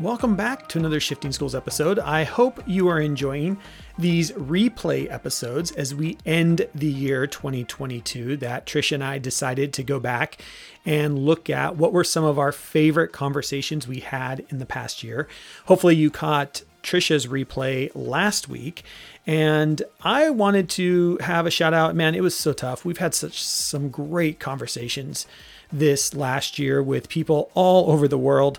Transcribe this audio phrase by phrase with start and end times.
[0.00, 2.00] Welcome back to another Shifting Schools episode.
[2.00, 3.58] I hope you are enjoying
[3.96, 9.84] these replay episodes as we end the year 2022 that Trisha and I decided to
[9.84, 10.42] go back
[10.84, 15.04] and look at what were some of our favorite conversations we had in the past
[15.04, 15.28] year.
[15.66, 18.82] Hopefully you caught Trisha's replay last week
[19.28, 21.94] and I wanted to have a shout out.
[21.94, 22.84] Man, it was so tough.
[22.84, 25.28] We've had such some great conversations
[25.72, 28.58] this last year with people all over the world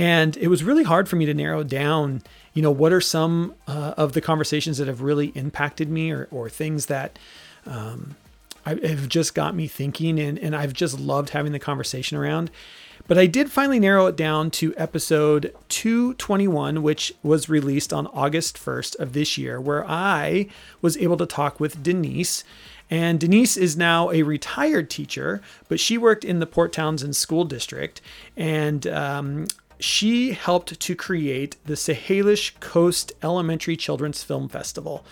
[0.00, 2.22] and it was really hard for me to narrow down,
[2.54, 6.26] you know, what are some uh, of the conversations that have really impacted me or,
[6.30, 7.18] or things that
[7.66, 8.16] um,
[8.64, 12.50] I, have just got me thinking and, and I've just loved having the conversation around.
[13.08, 18.56] But I did finally narrow it down to episode 221, which was released on August
[18.56, 20.46] 1st of this year, where I
[20.80, 22.42] was able to talk with Denise.
[22.88, 27.44] And Denise is now a retired teacher, but she worked in the Port Townsend School
[27.44, 28.00] District.
[28.34, 29.46] And um,
[29.82, 35.04] she helped to create the Salish Coast Elementary Children's Film Festival.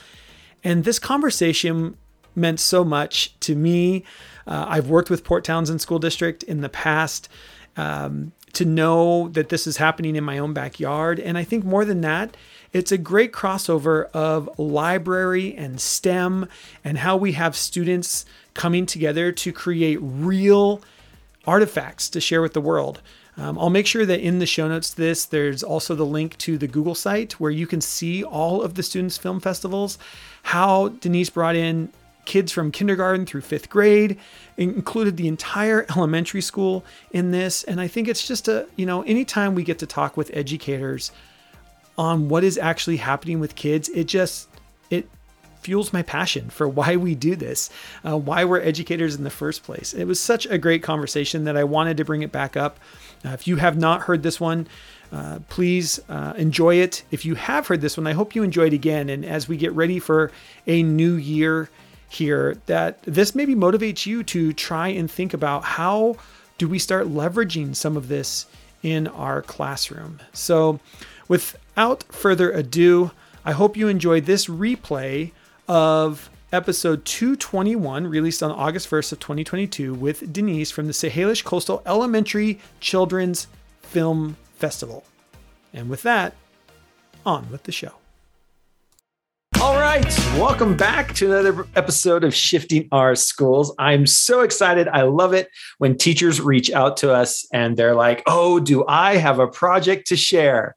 [0.62, 1.96] And this conversation
[2.34, 4.04] meant so much to me.
[4.46, 7.28] Uh, I've worked with Port Townsend School District in the past.
[7.76, 11.20] Um, to know that this is happening in my own backyard.
[11.20, 12.36] And I think more than that,
[12.72, 16.48] it's a great crossover of library and STEM
[16.84, 20.82] and how we have students coming together to create real
[21.46, 23.00] artifacts to share with the world.
[23.38, 26.58] Um, I'll make sure that in the show notes this, there's also the link to
[26.58, 29.96] the Google site where you can see all of the students' film festivals,
[30.42, 31.92] how Denise brought in
[32.24, 34.18] kids from kindergarten through fifth grade,
[34.56, 37.62] included the entire elementary school in this.
[37.64, 41.12] And I think it's just a, you know, anytime we get to talk with educators
[41.96, 44.48] on what is actually happening with kids, it just,
[44.90, 45.08] it
[45.60, 47.70] fuels my passion for why we do this,
[48.04, 49.94] uh, why we're educators in the first place.
[49.94, 52.78] It was such a great conversation that I wanted to bring it back up.
[53.24, 54.66] Uh, if you have not heard this one,
[55.12, 57.02] uh, please uh, enjoy it.
[57.10, 59.08] If you have heard this one, I hope you enjoy it again.
[59.08, 60.30] And as we get ready for
[60.66, 61.70] a new year
[62.08, 66.16] here, that this maybe motivates you to try and think about how
[66.58, 68.46] do we start leveraging some of this
[68.82, 70.20] in our classroom.
[70.32, 70.80] So,
[71.26, 73.10] without further ado,
[73.44, 75.32] I hope you enjoy this replay
[75.66, 81.82] of episode 221, released on August 1st of 2022, with Denise from the Salish Coastal
[81.84, 83.48] Elementary Children's
[83.82, 85.04] Film Festival.
[85.74, 86.34] And with that,
[87.26, 87.92] on with the show.
[89.60, 90.06] All right,
[90.38, 93.74] welcome back to another episode of Shifting Our Schools.
[93.78, 94.88] I'm so excited.
[94.88, 95.48] I love it
[95.78, 100.06] when teachers reach out to us and they're like, "Oh, do I have a project
[100.08, 100.76] to share?"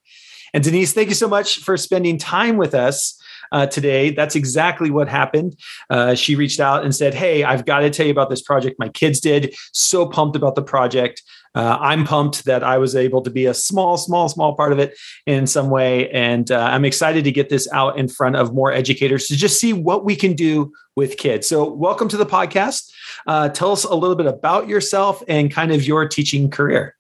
[0.54, 3.21] And Denise, thank you so much for spending time with us
[3.52, 4.12] uh, today.
[4.12, 5.56] That's exactly what happened.
[5.90, 8.80] Uh, she reached out and said, Hey, I've got to tell you about this project
[8.80, 9.56] my kids did.
[9.74, 11.22] So pumped about the project.
[11.54, 14.80] Uh, I'm pumped that I was able to be a small, small, small part of
[14.80, 16.10] it in some way.
[16.12, 19.60] And uh, I'm excited to get this out in front of more educators to just
[19.60, 21.48] see what we can do with kids.
[21.48, 22.92] So, welcome to the podcast.
[23.28, 26.96] Uh, tell us a little bit about yourself and kind of your teaching career.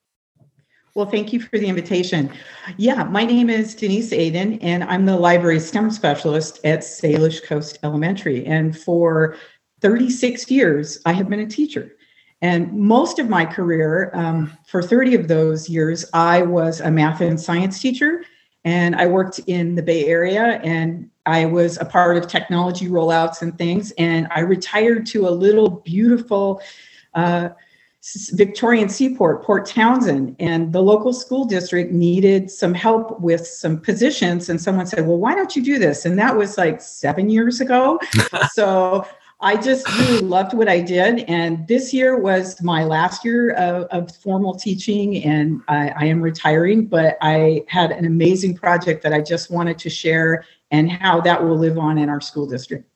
[0.93, 2.29] Well, thank you for the invitation.
[2.75, 7.79] Yeah, my name is Denise Aden, and I'm the library STEM specialist at Salish Coast
[7.83, 8.45] Elementary.
[8.45, 9.37] And for
[9.79, 11.95] 36 years, I have been a teacher.
[12.41, 17.21] And most of my career, um, for 30 of those years, I was a math
[17.21, 18.25] and science teacher.
[18.65, 23.41] And I worked in the Bay Area and I was a part of technology rollouts
[23.41, 23.91] and things.
[23.97, 26.61] And I retired to a little beautiful,
[27.13, 27.49] uh,
[28.31, 34.49] Victorian Seaport, Port Townsend, and the local school district needed some help with some positions.
[34.49, 36.05] And someone said, Well, why don't you do this?
[36.05, 37.99] And that was like seven years ago.
[38.53, 39.05] so
[39.39, 41.25] I just really loved what I did.
[41.27, 46.21] And this year was my last year of, of formal teaching, and I, I am
[46.21, 46.87] retiring.
[46.87, 51.43] But I had an amazing project that I just wanted to share and how that
[51.43, 52.90] will live on in our school district.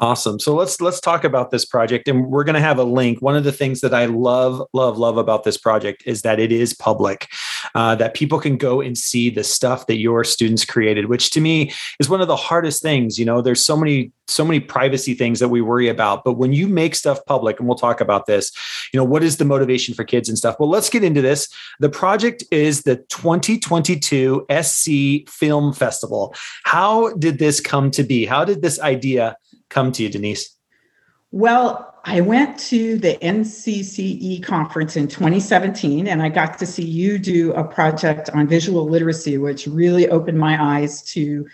[0.00, 0.40] Awesome.
[0.40, 3.20] So let's let's talk about this project and we're going to have a link.
[3.20, 6.50] One of the things that I love love love about this project is that it
[6.50, 7.28] is public.
[7.74, 11.40] Uh, that people can go and see the stuff that your students created, which to
[11.40, 15.12] me is one of the hardest things, you know, there's so many so many privacy
[15.12, 18.26] things that we worry about, but when you make stuff public and we'll talk about
[18.26, 18.52] this,
[18.92, 20.56] you know, what is the motivation for kids and stuff?
[20.58, 21.48] Well, let's get into this.
[21.80, 26.34] The project is the 2022 SC Film Festival.
[26.64, 28.24] How did this come to be?
[28.24, 29.36] How did this idea
[29.70, 30.56] come to you, Denise?
[31.32, 37.18] Well, I went to the NCCE conference in 2017 and I got to see you
[37.18, 41.46] do a project on visual literacy, which really opened my eyes to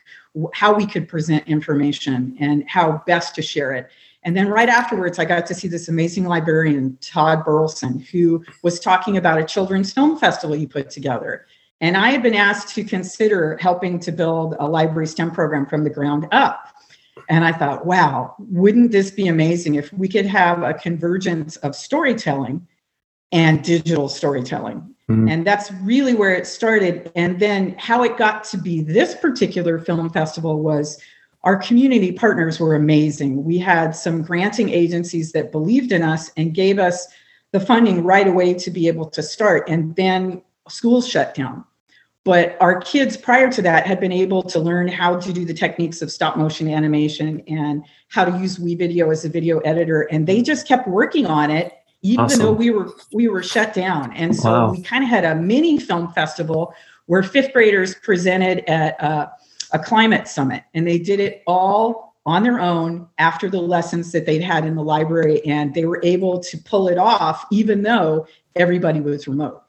[0.54, 3.90] how we could present information and how best to share it.
[4.22, 8.80] And then right afterwards, I got to see this amazing librarian, Todd Burleson, who was
[8.80, 11.46] talking about a children's film festival you put together.
[11.80, 15.84] And I had been asked to consider helping to build a library STEM program from
[15.84, 16.72] the ground up.
[17.28, 21.74] And I thought, wow, wouldn't this be amazing if we could have a convergence of
[21.74, 22.66] storytelling
[23.32, 24.94] and digital storytelling?
[25.08, 25.28] Mm-hmm.
[25.28, 27.10] And that's really where it started.
[27.14, 31.00] And then how it got to be this particular film festival was
[31.44, 33.44] our community partners were amazing.
[33.44, 37.06] We had some granting agencies that believed in us and gave us
[37.52, 39.68] the funding right away to be able to start.
[39.68, 41.64] And then schools shut down.
[42.26, 45.54] But our kids prior to that had been able to learn how to do the
[45.54, 50.02] techniques of stop motion animation and how to use WeVideo as a video editor.
[50.10, 52.40] And they just kept working on it, even awesome.
[52.40, 54.12] though we were we were shut down.
[54.14, 54.72] And so wow.
[54.72, 56.74] we kind of had a mini film festival
[57.06, 59.30] where fifth graders presented at a,
[59.70, 64.26] a climate summit, and they did it all on their own after the lessons that
[64.26, 68.26] they'd had in the library, and they were able to pull it off, even though
[68.56, 69.62] everybody was remote.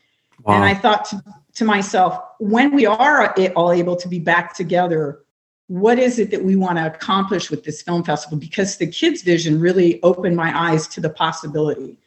[0.43, 0.55] Wow.
[0.55, 1.21] And I thought to,
[1.57, 5.23] to myself, when we are all able to be back together,
[5.65, 8.37] what is it that we want to accomplish with this film festival?
[8.37, 11.97] Because the kids' vision really opened my eyes to the possibility.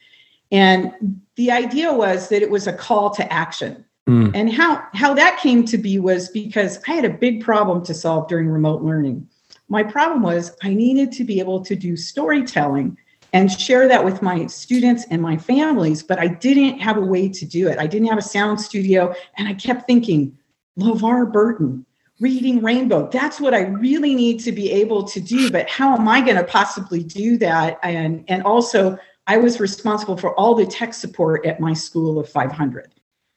[0.53, 0.93] And
[1.35, 3.85] the idea was that it was a call to action.
[4.09, 4.31] Mm.
[4.37, 7.95] And how, how that came to be was because I had a big problem to
[7.95, 9.29] solve during remote learning.
[9.69, 12.97] My problem was I needed to be able to do storytelling
[13.33, 17.29] and share that with my students and my families, but I didn't have a way
[17.29, 17.79] to do it.
[17.79, 19.15] I didn't have a sound studio.
[19.37, 20.37] And I kept thinking,
[20.79, 21.87] LeVar Burton,
[22.21, 25.51] reading Rainbow, that's what I really need to be able to do.
[25.51, 27.79] But how am I going to possibly do that?
[27.83, 32.29] And, and also, I was responsible for all the tech support at my school of
[32.29, 32.93] 500.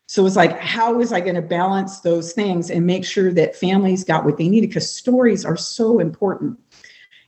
[0.07, 3.31] So it was like, how was I going to balance those things and make sure
[3.33, 4.69] that families got what they needed?
[4.69, 6.59] Because stories are so important.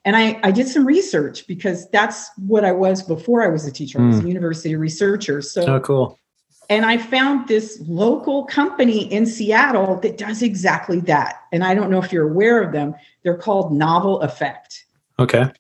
[0.06, 3.72] And I, I did some research because that's what I was before I was a
[3.72, 4.00] teacher.
[4.00, 4.28] I was a hmm.
[4.28, 5.42] university researcher.
[5.42, 6.20] So oh, cool.
[6.70, 11.42] And I found this local company in Seattle that does exactly that.
[11.52, 12.96] And I don't know if you're aware of them.
[13.24, 14.86] They're called Novel Effect.
[15.20, 15.52] Okay.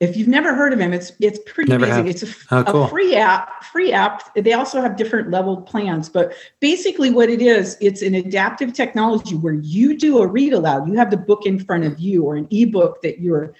[0.00, 2.06] If you've never heard of them, it's it's pretty never amazing.
[2.06, 2.14] Have.
[2.14, 2.84] It's a, oh, cool.
[2.84, 3.64] a free app.
[3.64, 4.34] Free app.
[4.34, 9.36] They also have different leveled plans, but basically, what it is, it's an adaptive technology
[9.36, 10.88] where you do a read aloud.
[10.88, 13.52] You have the book in front of you, or an ebook that you're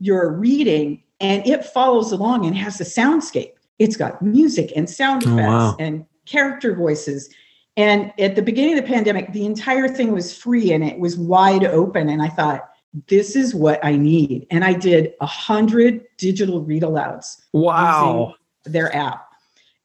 [0.00, 3.52] you're reading and it follows along and has a soundscape.
[3.78, 5.76] It's got music and sound oh, effects oh, wow.
[5.78, 7.32] and character voices.
[7.76, 11.16] And at the beginning of the pandemic, the entire thing was free and it was
[11.16, 12.08] wide open.
[12.08, 12.68] And I thought,
[13.06, 14.46] this is what I need.
[14.50, 17.36] And I did a hundred digital read alouds.
[17.52, 18.34] Wow.
[18.64, 19.29] Their app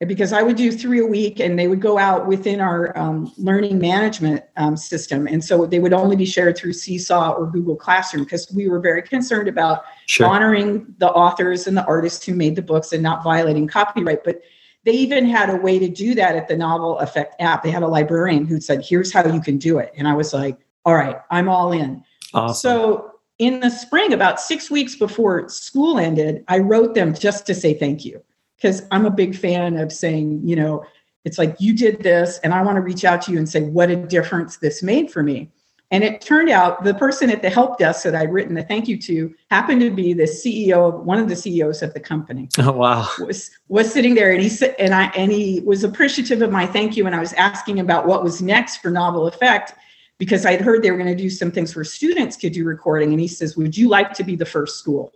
[0.01, 3.31] because I would do three a week and they would go out within our um,
[3.37, 5.25] learning management um, system.
[5.25, 8.81] And so they would only be shared through Seesaw or Google Classroom because we were
[8.81, 10.27] very concerned about sure.
[10.27, 14.25] honoring the authors and the artists who made the books and not violating copyright.
[14.25, 14.41] But
[14.83, 17.63] they even had a way to do that at the Novel Effect app.
[17.63, 19.93] They had a librarian who said, here's how you can do it.
[19.95, 22.03] And I was like, all right, I'm all in.
[22.33, 22.53] Awesome.
[22.55, 27.55] So in the spring, about six weeks before school ended, I wrote them just to
[27.55, 28.21] say thank you
[28.65, 30.83] because I'm a big fan of saying, you know,
[31.23, 33.61] it's like you did this, and I want to reach out to you and say
[33.61, 35.51] what a difference this made for me.
[35.91, 38.87] And it turned out the person at the help desk that I'd written the thank
[38.87, 42.49] you to happened to be the CEO of one of the CEOs of the company.
[42.57, 43.07] Oh wow!
[43.19, 46.65] Was was sitting there and he said and I and he was appreciative of my
[46.65, 49.73] thank you and I was asking about what was next for Novel Effect
[50.17, 53.11] because I'd heard they were going to do some things where students could do recording
[53.11, 55.13] and he says, "Would you like to be the first school?"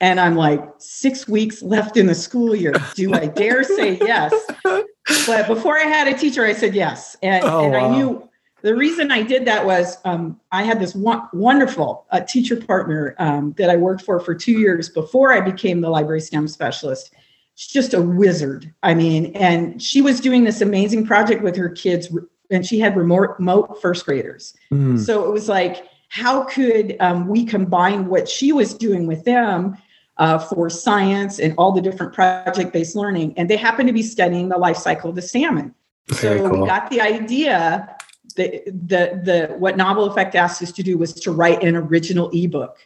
[0.00, 2.72] And I'm like, six weeks left in the school year.
[2.94, 4.34] Do I dare say yes?
[5.26, 7.16] But before I had a teacher, I said yes.
[7.20, 7.76] And, oh, and.
[7.76, 8.28] I knew
[8.62, 13.54] the reason I did that was um, I had this wonderful uh, teacher partner um,
[13.56, 17.12] that I worked for for two years before I became the library STEM specialist.
[17.54, 18.72] She's just a wizard.
[18.82, 22.14] I mean, and she was doing this amazing project with her kids,
[22.50, 24.54] and she had remote, remote first graders.
[24.72, 24.98] Mm.
[24.98, 29.76] So it was like, how could um, we combine what she was doing with them
[30.16, 34.48] uh, for science and all the different project-based learning, and they happen to be studying
[34.48, 35.74] the life cycle of the salmon.
[36.08, 36.60] Very so cool.
[36.62, 37.96] we got the idea
[38.36, 42.30] that the the what Novel Effect asked us to do was to write an original
[42.32, 42.76] ebook.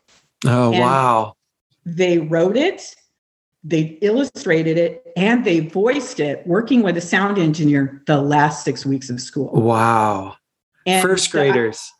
[0.47, 1.37] Oh and wow!
[1.85, 2.95] They wrote it,
[3.63, 8.87] they illustrated it, and they voiced it, working with a sound engineer the last six
[8.87, 9.51] weeks of school.
[9.53, 10.37] Wow!
[10.87, 11.91] And First graders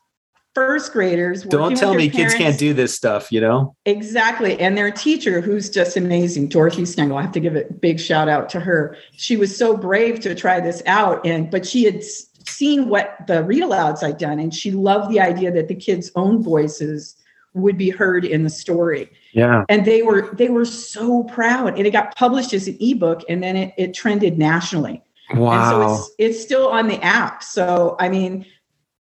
[0.55, 1.43] first graders.
[1.43, 2.33] Don't tell me parents.
[2.33, 3.75] kids can't do this stuff, you know?
[3.85, 4.59] Exactly.
[4.59, 8.29] And their teacher, who's just amazing, Dorothy Stengel, I have to give a big shout
[8.29, 8.97] out to her.
[9.11, 11.25] She was so brave to try this out.
[11.25, 15.19] And but she had seen what the read alouds I'd done, and she loved the
[15.19, 17.15] idea that the kids' own voices
[17.53, 19.09] would be heard in the story.
[19.33, 19.63] Yeah.
[19.69, 21.77] And they were they were so proud.
[21.77, 25.01] And it got published as an ebook and then it, it trended nationally.
[25.33, 25.53] Wow.
[25.53, 27.41] And so it's, it's still on the app.
[27.41, 28.45] So, I mean,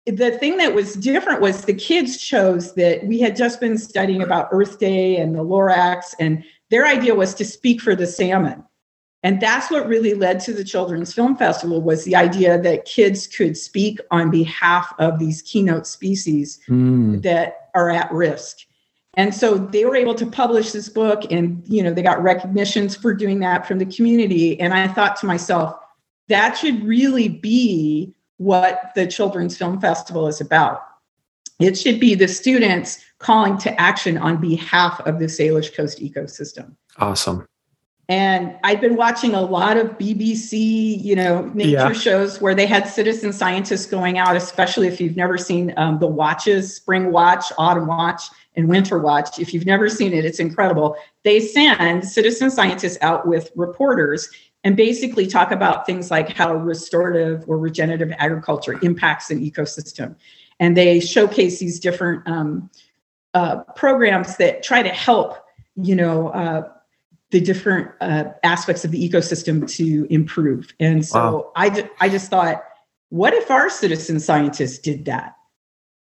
[0.05, 4.22] the thing that was different was the kids chose that we had just been studying
[4.22, 8.63] about Earth Day and the Lorax, and their idea was to speak for the salmon.
[9.24, 13.27] And that's what really led to the Children's Film Festival was the idea that kids
[13.27, 17.22] could speak on behalf of these keynote species mm.
[17.22, 18.58] that are at risk.
[19.15, 22.96] And so they were able to publish this book and you know they got recognitions
[22.96, 25.75] for doing that from the community and I thought to myself
[26.29, 30.81] that should really be what the Children's Film Festival is about.
[31.60, 36.75] It should be the students calling to action on behalf of the Salish Coast ecosystem.
[36.98, 37.45] Awesome.
[38.10, 41.93] And I've been watching a lot of BBC, you know, nature yeah.
[41.93, 46.07] shows where they had citizen scientists going out, especially if you've never seen um, the
[46.07, 48.24] watches, Spring Watch, Autumn Watch,
[48.55, 49.39] and Winter Watch.
[49.39, 50.98] If you've never seen it, it's incredible.
[51.24, 54.27] They send citizen scientists out with reporters
[54.63, 60.15] and basically talk about things like how restorative or regenerative agriculture impacts an ecosystem.
[60.60, 62.70] And they showcase these different um,
[63.34, 65.36] uh, programs that try to help,
[65.75, 66.70] you know, uh,
[67.32, 70.74] the different uh, aspects of the ecosystem to improve.
[70.80, 71.51] And so wow.
[71.56, 72.63] I, ju- I just thought,
[73.10, 75.36] what if our citizen scientists did that?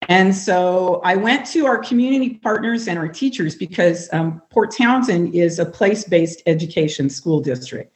[0.10, 5.33] And so I went to our community partners and our teachers because um, Port Townsend
[5.33, 7.92] is a place based education school district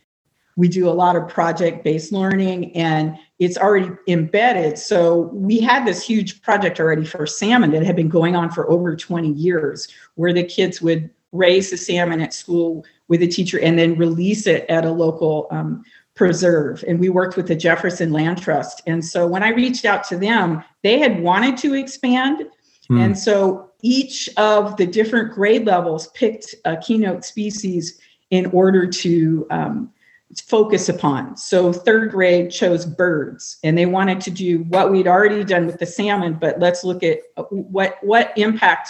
[0.58, 4.78] we do a lot of project based learning and it's already embedded.
[4.78, 8.70] So we had this huge project already for salmon that had been going on for
[8.70, 13.60] over 20 years, where the kids would raise the salmon at school with a teacher
[13.60, 15.84] and then release it at a local um,
[16.16, 16.84] preserve.
[16.88, 18.82] And we worked with the Jefferson Land Trust.
[18.88, 22.44] And so when I reached out to them, they had wanted to expand.
[22.88, 22.98] Hmm.
[22.98, 28.00] And so each of the different grade levels picked a keynote species
[28.32, 29.94] in order to um,
[30.36, 31.38] focus upon.
[31.38, 35.80] So third grade chose birds and they wanted to do what we'd already done with
[35.80, 37.20] the salmon, but let's look at
[37.50, 38.90] what what impact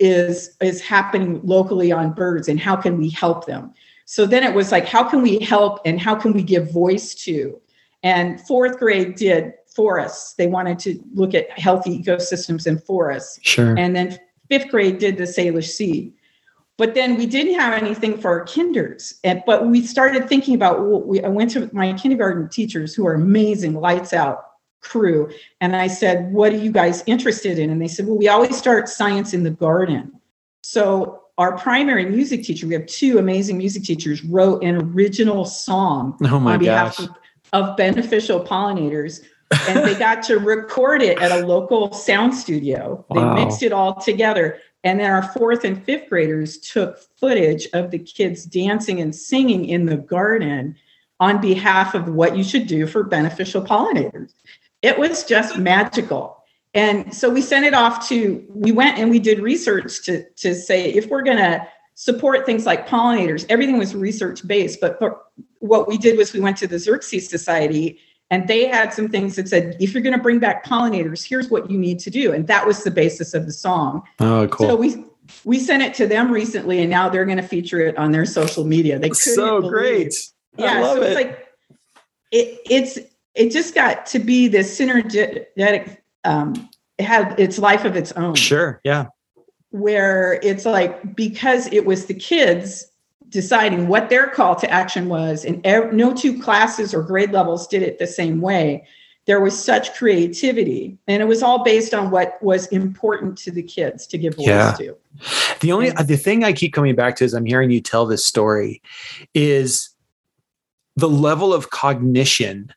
[0.00, 3.72] is is happening locally on birds and how can we help them.
[4.06, 7.14] So then it was like how can we help and how can we give voice
[7.26, 7.60] to?
[8.02, 10.34] And fourth grade did forests.
[10.34, 13.38] They wanted to look at healthy ecosystems in forests.
[13.42, 13.76] Sure.
[13.76, 14.18] And then
[14.48, 16.14] fifth grade did the Salish Sea.
[16.76, 19.14] But then we didn't have anything for our kinders.
[19.22, 23.14] And, but we started thinking about, we, I went to my kindergarten teachers who are
[23.14, 24.44] amazing, lights out
[24.80, 25.30] crew.
[25.60, 27.70] And I said, What are you guys interested in?
[27.70, 30.20] And they said, Well, we always start science in the garden.
[30.62, 36.16] So our primary music teacher, we have two amazing music teachers, wrote an original song
[36.24, 37.08] oh on behalf of,
[37.52, 39.24] of beneficial pollinators
[39.68, 43.04] and they got to record it at a local sound studio.
[43.12, 43.34] They wow.
[43.34, 44.58] mixed it all together.
[44.84, 49.64] And then our fourth and fifth graders took footage of the kids dancing and singing
[49.64, 50.76] in the garden
[51.20, 54.34] on behalf of what you should do for beneficial pollinators.
[54.82, 56.44] It was just magical.
[56.74, 60.54] And so we sent it off to, we went and we did research to, to
[60.54, 64.80] say if we're going to support things like pollinators, everything was research based.
[64.80, 65.00] But
[65.60, 68.00] what we did was we went to the Xerces Society
[68.30, 71.50] and they had some things that said, if you're going to bring back pollinators, here's
[71.50, 72.32] what you need to do.
[72.32, 74.02] And that was the basis of the song.
[74.20, 74.68] Oh, cool.
[74.68, 75.04] So we
[75.44, 78.26] we sent it to them recently, and now they're going to feature it on their
[78.26, 78.98] social media.
[78.98, 79.72] They so believe.
[79.72, 80.14] great.
[80.56, 81.14] Yeah, so it's it.
[81.14, 81.48] like
[82.30, 82.98] it, it's
[83.34, 85.98] it just got to be this synergetic.
[86.24, 88.34] Um, it had its life of its own.
[88.34, 88.80] Sure.
[88.84, 89.06] Yeah.
[89.70, 92.86] Where it's like because it was the kids
[93.34, 95.60] deciding what their call to action was, and
[95.92, 98.86] no two classes or grade levels did it the same way.
[99.26, 103.62] There was such creativity, and it was all based on what was important to the
[103.62, 104.76] kids to give voice yeah.
[104.78, 104.96] to.
[105.60, 108.24] The only the thing I keep coming back to as I'm hearing you tell this
[108.24, 108.80] story
[109.34, 109.90] is
[110.94, 112.72] the level of cognition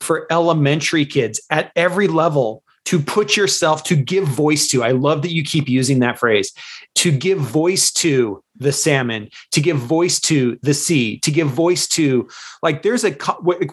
[0.00, 4.82] for elementary kids at every level to put yourself to give voice to.
[4.82, 6.52] I love that you keep using that phrase
[6.96, 11.88] to give voice to the salmon, to give voice to the sea, to give voice
[11.88, 12.28] to
[12.62, 13.12] like there's a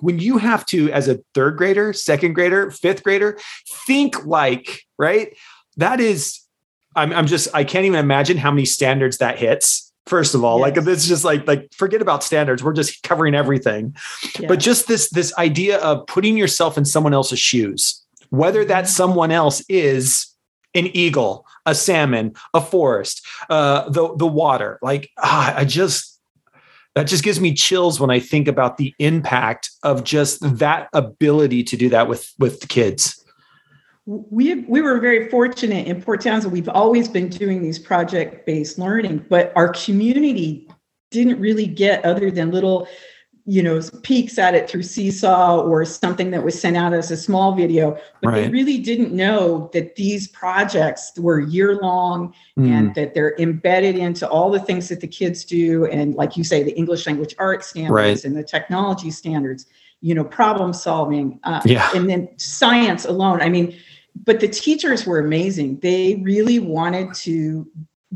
[0.02, 3.38] when you have to as a third grader, second grader, fifth grader
[3.86, 5.36] think like, right?
[5.76, 6.42] That is
[6.96, 10.60] I'm I'm just I can't even imagine how many standards that hits first of all
[10.60, 10.78] yes.
[10.78, 13.94] like it's just like like forget about standards we're just covering everything
[14.40, 14.48] yeah.
[14.48, 18.92] but just this this idea of putting yourself in someone else's shoes whether that mm-hmm.
[18.92, 20.28] someone else is
[20.78, 24.80] an eagle, a salmon, a forest, uh, the the water.
[24.82, 26.20] Like ah, I just
[26.96, 31.64] that just gives me chills when I think about the impact of just that ability
[31.66, 33.24] to do that with with the kids.
[34.06, 36.54] We we were very fortunate in Port Townsend.
[36.54, 40.68] We've always been doing these project based learning, but our community
[41.12, 42.88] didn't really get other than little
[43.50, 47.18] you know peeks at it through seesaw or something that was sent out as a
[47.18, 48.42] small video but right.
[48.42, 52.70] they really didn't know that these projects were year long mm.
[52.70, 56.44] and that they're embedded into all the things that the kids do and like you
[56.44, 58.24] say the english language arts standards right.
[58.26, 59.66] and the technology standards
[60.02, 61.90] you know problem solving uh, yeah.
[61.96, 63.74] and then science alone i mean
[64.26, 67.66] but the teachers were amazing they really wanted to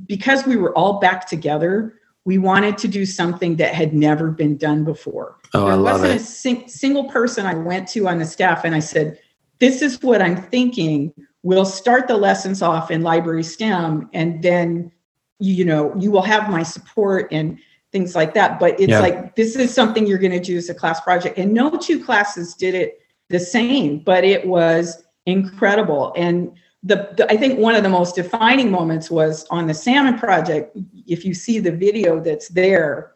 [0.08, 4.58] because we were all back together we wanted to do something that had never been
[4.58, 5.38] done before.
[5.54, 6.22] Oh, there I love wasn't it.
[6.22, 9.20] a sing- single person I went to on the staff and I said,
[9.60, 11.13] This is what I'm thinking.
[11.44, 14.92] We'll start the lessons off in library STEM and then,
[15.40, 17.58] you know, you will have my support and
[17.92, 18.60] things like that.
[18.60, 19.00] But it's yeah.
[19.00, 21.40] like, this is something you're going to do as a class project.
[21.40, 23.00] And no two classes did it
[23.30, 26.13] the same, but it was incredible.
[26.16, 26.51] And
[26.84, 30.76] the, the, I think one of the most defining moments was on the salmon project.
[31.06, 33.14] If you see the video that's there,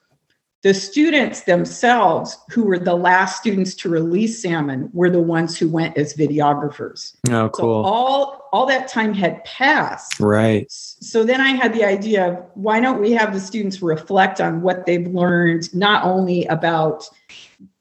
[0.61, 5.69] the students themselves, who were the last students to release salmon, were the ones who
[5.69, 7.15] went as videographers.
[7.29, 7.83] Oh, cool!
[7.83, 10.19] So all all that time had passed.
[10.19, 10.65] Right.
[10.71, 14.61] So then I had the idea of why don't we have the students reflect on
[14.63, 17.07] what they've learned, not only about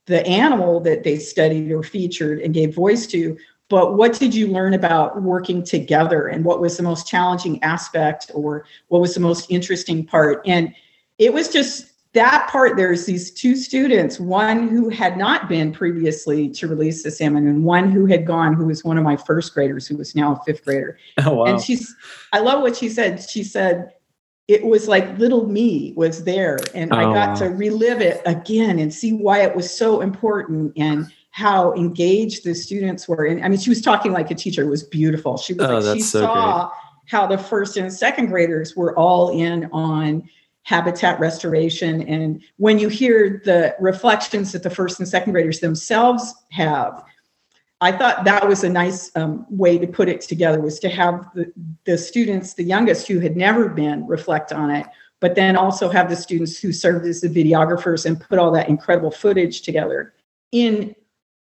[0.06, 4.48] the animal that they studied or featured and gave voice to, but what did you
[4.48, 9.20] learn about working together and what was the most challenging aspect or what was the
[9.20, 10.74] most interesting part and
[11.18, 16.48] it was just that part there's these two students one who had not been previously
[16.48, 19.52] to release the salmon and one who had gone who was one of my first
[19.54, 21.44] graders who was now a fifth grader oh, wow.
[21.44, 21.94] and she's
[22.32, 23.92] i love what she said she said
[24.46, 27.34] it was like little me was there and oh, i got wow.
[27.34, 32.54] to relive it again and see why it was so important and how engaged the
[32.54, 33.24] students were.
[33.24, 34.62] And I mean, she was talking like a teacher.
[34.62, 35.36] It was beautiful.
[35.36, 36.78] She was oh, like, she so saw great.
[37.06, 40.28] how the first and second graders were all in on
[40.62, 42.02] habitat restoration.
[42.02, 47.02] And when you hear the reflections that the first and second graders themselves have,
[47.80, 51.28] I thought that was a nice um, way to put it together was to have
[51.34, 51.52] the,
[51.84, 54.86] the students, the youngest who had never been, reflect on it,
[55.18, 58.68] but then also have the students who served as the videographers and put all that
[58.68, 60.14] incredible footage together
[60.52, 60.94] in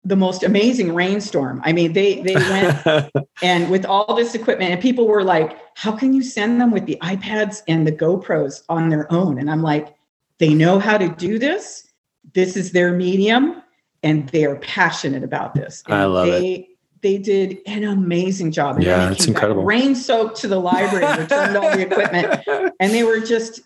[0.05, 1.61] the most amazing rainstorm.
[1.65, 2.35] I mean, they they
[2.85, 3.11] went
[3.43, 6.87] and with all this equipment, and people were like, "How can you send them with
[6.87, 9.95] the iPads and the GoPros on their own?" And I'm like,
[10.39, 11.87] "They know how to do this.
[12.35, 13.63] This is their medium,
[14.03, 16.67] and they are passionate about this." And I love they, it.
[17.01, 18.77] They did an amazing job.
[18.77, 19.65] And yeah, it's incredible.
[19.65, 23.61] Rain soaked to the library, returned all the equipment, and they were just,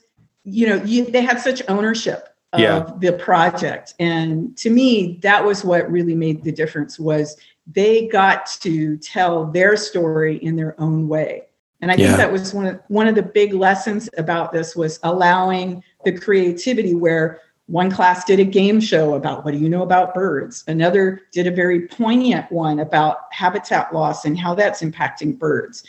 [0.45, 2.91] you know, you, they had such ownership of yeah.
[2.99, 7.37] the project and to me that was what really made the difference was
[7.67, 11.43] they got to tell their story in their own way
[11.81, 12.09] and i yeah.
[12.09, 16.13] think that was one of one of the big lessons about this was allowing the
[16.13, 20.63] creativity where one class did a game show about what do you know about birds
[20.67, 25.85] another did a very poignant one about habitat loss and how that's impacting birds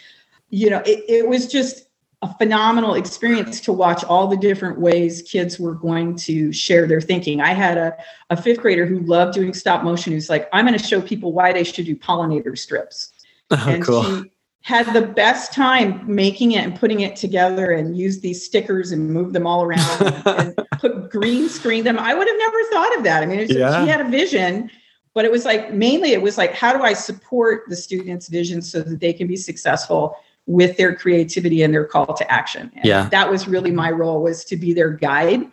[0.49, 1.87] you know it, it was just
[2.23, 7.01] a phenomenal experience to watch all the different ways kids were going to share their
[7.01, 7.41] thinking.
[7.41, 7.97] I had a,
[8.29, 11.33] a fifth grader who loved doing stop motion who's like, I'm going to show people
[11.33, 13.11] why they should do pollinator strips.
[13.51, 14.03] Oh, and cool.
[14.03, 14.31] she
[14.61, 19.09] had the best time making it and putting it together and use these stickers and
[19.09, 21.99] move them all around and, and, put green screen them.
[21.99, 23.21] I would have never thought of that.
[23.21, 23.83] I mean, yeah.
[23.83, 24.71] she had a vision,
[25.13, 28.61] but it was like mainly it was like, how do I support the students' vision
[28.61, 30.15] so that they can be successful?
[30.45, 32.71] With their creativity and their call to action.
[32.75, 33.09] And yeah.
[33.09, 35.49] That was really my role was to be their guide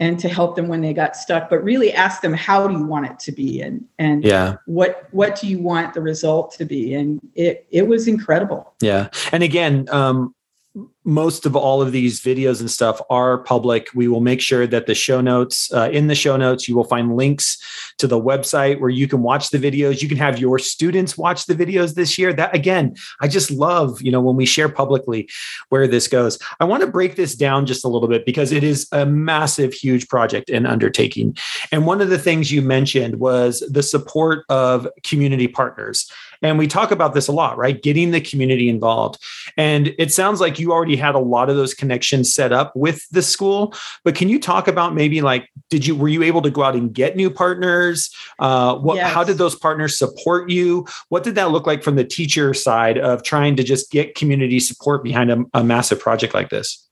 [0.00, 2.84] and to help them when they got stuck, but really ask them how do you
[2.84, 4.56] want it to be and and yeah.
[4.66, 6.94] what what do you want the result to be?
[6.94, 8.74] And it it was incredible.
[8.80, 9.08] Yeah.
[9.32, 10.34] And again, um
[11.04, 13.88] most of all of these videos and stuff are public.
[13.94, 16.84] We will make sure that the show notes, uh, in the show notes, you will
[16.84, 17.62] find links
[17.98, 20.02] to the website where you can watch the videos.
[20.02, 22.32] You can have your students watch the videos this year.
[22.32, 25.28] That again, I just love, you know, when we share publicly
[25.68, 26.38] where this goes.
[26.58, 29.72] I want to break this down just a little bit because it is a massive,
[29.72, 31.36] huge project and undertaking.
[31.70, 36.10] And one of the things you mentioned was the support of community partners.
[36.44, 37.82] And we talk about this a lot, right?
[37.82, 39.18] Getting the community involved.
[39.56, 43.08] And it sounds like you already had a lot of those connections set up with
[43.08, 43.74] the school.
[44.04, 46.76] But can you talk about maybe like, did you, were you able to go out
[46.76, 48.14] and get new partners?
[48.38, 49.10] Uh, what, yes.
[49.10, 50.86] how did those partners support you?
[51.08, 54.60] What did that look like from the teacher side of trying to just get community
[54.60, 56.86] support behind a, a massive project like this?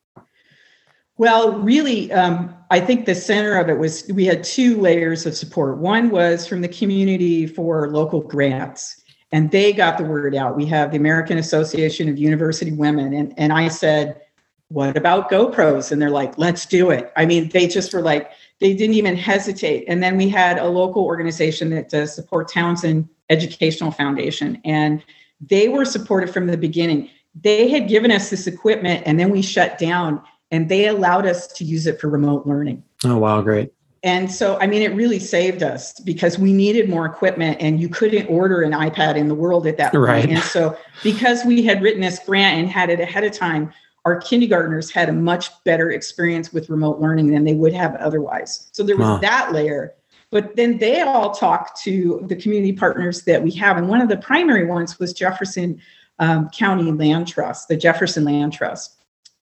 [1.19, 5.37] Well, really, um, I think the center of it was we had two layers of
[5.37, 5.77] support.
[5.77, 9.02] One was from the community for local grants
[9.33, 10.57] and they got the word out.
[10.57, 14.21] We have the American Association of University Women, and, and I said,
[14.69, 15.91] What about GoPros?
[15.91, 17.13] And they're like, Let's do it.
[17.17, 19.87] I mean, they just were like, they didn't even hesitate.
[19.89, 25.03] And then we had a local organization that does support Townsend Educational Foundation, and
[25.41, 27.11] they were supportive from the beginning.
[27.41, 31.47] They had given us this equipment, and then we shut down, and they allowed us
[31.49, 32.85] to use it for remote learning.
[33.05, 33.73] Oh, wow, great.
[34.05, 37.89] And so, I mean, it really saved us because we needed more equipment and you
[37.89, 40.05] couldn't order an iPad in the world at that point.
[40.05, 40.29] Right.
[40.29, 43.73] And so, because we had written this grant and had it ahead of time,
[44.05, 48.69] our kindergartners had a much better experience with remote learning than they would have otherwise.
[48.73, 49.19] So, there was Wow.
[49.19, 49.95] that layer.
[50.31, 53.77] But then they all talked to the community partners that we have.
[53.77, 55.81] And one of the primary ones was Jefferson
[56.19, 58.97] um, County Land Trust, the Jefferson Land Trust.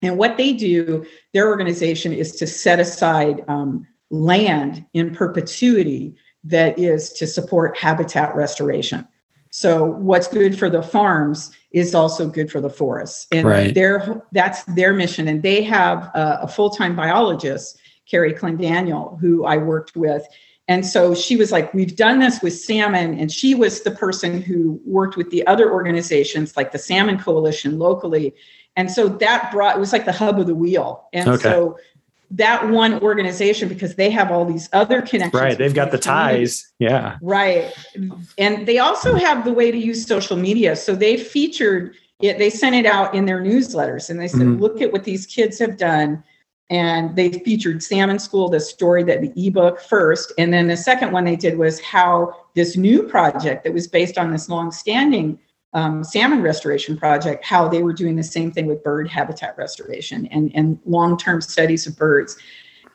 [0.02, 6.78] And what they do, their organization is to set aside um, land in perpetuity that
[6.78, 9.06] is to support habitat restoration.
[9.50, 13.74] So what's good for the farms is also good for the forests, and Right.
[13.74, 15.28] their that's their mission.
[15.28, 17.78] And they have a, a full time biologist,
[18.10, 20.26] Carrie Clendaniel, who I worked with.
[20.66, 23.18] And so she was like, We've done this with salmon.
[23.18, 27.78] And she was the person who worked with the other organizations like the Salmon Coalition
[27.78, 28.34] locally.
[28.76, 31.06] And so that brought, it was like the hub of the wheel.
[31.12, 31.42] And Okay.
[31.42, 31.78] so
[32.30, 35.40] that one organization, because they have all these other connections.
[35.40, 35.56] Right.
[35.56, 36.72] They've got the ties.
[36.78, 37.18] Yeah.
[37.22, 37.72] Right.
[38.38, 40.74] And they also have the way to use social media.
[40.76, 44.60] So they featured it, they sent it out in their newsletters and they said, Mhm.
[44.60, 46.22] look at what these kids have done.
[46.70, 50.32] And they featured Salmon School, the story that the ebook first.
[50.38, 54.16] And then the second one they did was how this new project that was based
[54.16, 55.38] on this long-standing
[55.74, 60.26] um, salmon restoration project, how they were doing the same thing with bird habitat restoration
[60.28, 62.36] and, and long-term studies of birds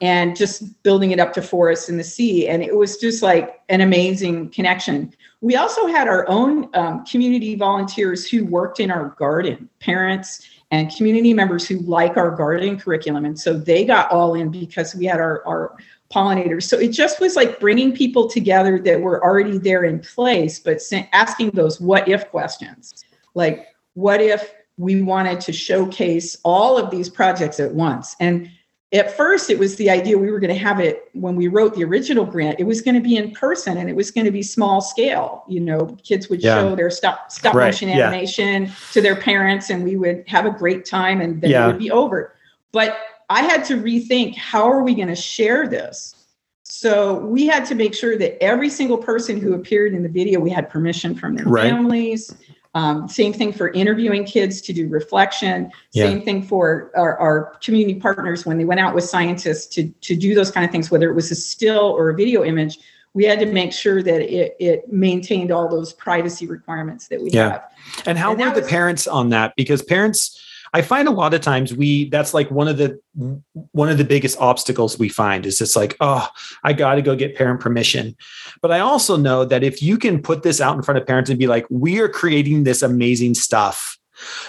[0.01, 2.47] and just building it up to forests in the sea.
[2.47, 5.13] And it was just like an amazing connection.
[5.41, 10.93] We also had our own um, community volunteers who worked in our garden, parents and
[10.95, 13.25] community members who like our gardening curriculum.
[13.25, 15.75] And so they got all in because we had our, our
[16.13, 16.63] pollinators.
[16.63, 20.81] So it just was like bringing people together that were already there in place, but
[21.13, 23.05] asking those what if questions.
[23.35, 28.15] Like, what if we wanted to showcase all of these projects at once?
[28.19, 28.49] And
[28.91, 31.75] at first, it was the idea we were going to have it when we wrote
[31.75, 32.59] the original grant.
[32.59, 35.43] It was going to be in person and it was going to be small scale.
[35.47, 36.55] You know, kids would Yeah.
[36.55, 38.07] show their stop stop Right, motion yeah.
[38.07, 41.65] animation to their parents, and we would have a great time, and then Yeah.
[41.65, 42.33] it would be over.
[42.71, 42.97] But
[43.29, 46.15] I had to rethink how are we going to share this.
[46.63, 50.39] So we had to make sure that every single person who appeared in the video,
[50.39, 51.69] we had permission from their Right.
[51.69, 52.33] families.
[52.75, 55.71] Um, same thing for interviewing kids to do reflection.
[55.91, 56.05] Yeah.
[56.05, 60.15] Same thing for our, our community partners when they went out with scientists to, to
[60.15, 62.79] do those kind of things, whether it was a still or a video image.
[63.15, 67.31] We had to make sure that it, it maintained all those privacy requirements that we
[67.31, 67.49] Yeah.
[67.53, 67.63] have.
[68.05, 69.53] And how And were the was- parents on that?
[69.57, 70.39] Because parents,
[70.73, 72.99] I find a lot of times we that's like one of the
[73.71, 76.27] one of the biggest obstacles we find is it's like, oh,
[76.63, 78.15] I got to go get parent permission.
[78.61, 81.29] But I also know that if you can put this out in front of parents
[81.29, 83.97] and be like, we are creating this amazing stuff.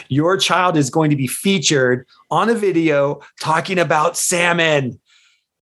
[0.08, 5.00] Your child is going to be featured on a video talking about salmon.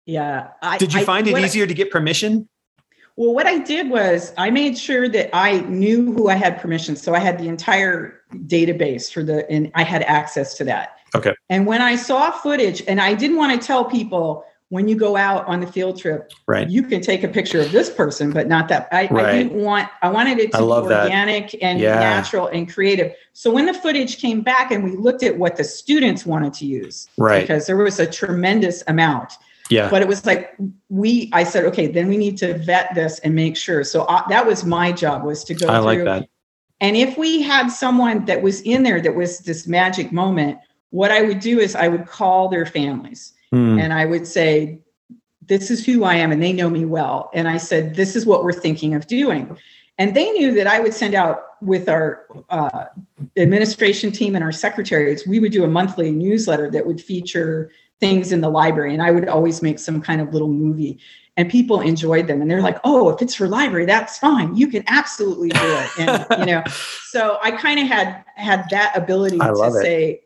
[0.05, 0.49] Yeah.
[0.61, 2.49] I, Did you I- find it what I- easier to get permission?
[3.15, 6.95] Well, what I did was I made sure that I knew who I had permission.
[6.95, 10.97] So I had the entire database for the, and I had access to that.
[11.15, 11.35] Okay.
[11.49, 15.15] And when I saw footage, and I didn't want to tell people when you go
[15.15, 16.67] out on the field trip, Right.
[16.67, 18.87] you can take a picture of this person, but not that.
[18.91, 19.25] I, Right.
[19.27, 21.03] I didn't want, I wanted it to be love that.
[21.03, 21.99] organic and Yeah.
[21.99, 23.13] natural and creative.
[23.33, 26.65] So when the footage came back and we looked at what the students wanted to
[26.65, 27.41] use, Right.
[27.41, 29.33] because there was a tremendous amount
[29.69, 29.89] Yeah.
[29.89, 30.55] but it was like
[30.89, 34.23] we i said okay then we need to vet this and make sure so I,
[34.29, 36.29] that was my job was to go I through like that.
[36.81, 41.11] and if we had someone that was in there that was this magic moment what
[41.11, 43.77] i would do is i would call their families Hmm.
[43.79, 44.79] and i would say
[45.45, 48.25] this is who i am and they know me well and i said this is
[48.25, 49.55] what we're thinking of doing
[49.97, 52.85] and they knew that i would send out with our uh,
[53.37, 57.71] administration team and our secretaries we would do a monthly newsletter that would feature
[58.03, 60.99] things in the library and i would always make some kind of little movie
[61.37, 64.67] and people enjoyed them and they're like oh if it's for library that's fine you
[64.67, 66.61] can absolutely do it and you know
[67.13, 69.71] so i kind of had had that ability to it.
[69.81, 70.21] say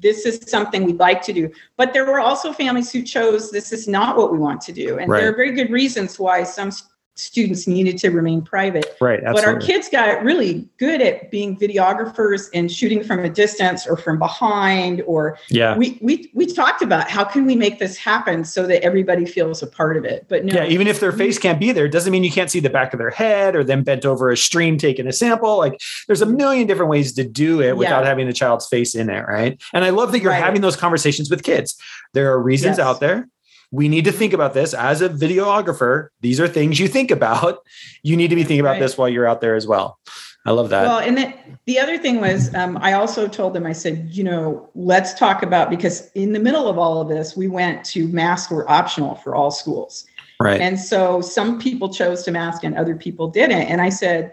[0.00, 3.72] this is something we'd like to do but there were also families who chose this
[3.72, 5.20] is not what we want to do and Right.
[5.20, 6.70] there are very good reasons why some
[7.18, 9.20] students needed to remain private right.
[9.24, 13.96] but our kids got really good at being videographers and shooting from a distance or
[13.96, 15.76] from behind or yeah.
[15.76, 19.62] we we we talked about how can we make this happen so that everybody feels
[19.62, 21.92] a part of it but no Yeah, even if their face can't be there, it
[21.92, 24.36] doesn't mean you can't see the back of their head or them bent over a
[24.36, 25.58] stream taking a sample.
[25.58, 28.08] Like there's a million different ways to do it without Yeah.
[28.08, 29.60] having the child's face in it, right?
[29.72, 30.42] And I love that you're Right.
[30.42, 31.76] having those conversations with kids.
[32.14, 32.86] There are reasons Yes.
[32.86, 33.28] out there.
[33.70, 36.08] We need to think about this as a videographer.
[36.20, 37.58] These are things you think about.
[38.02, 38.80] You need to be thinking about Right.
[38.80, 39.98] this while you're out there as well.
[40.46, 40.82] I love that.
[40.86, 41.34] Well, and then
[41.66, 45.42] the other thing was, um, I also told them, I said, you know, let's talk
[45.42, 49.16] about because in the middle of all of this, we went to masks were optional
[49.16, 50.06] for all schools.
[50.40, 50.60] right.
[50.60, 53.62] And so some people chose to mask and other people didn't.
[53.62, 54.32] And I said,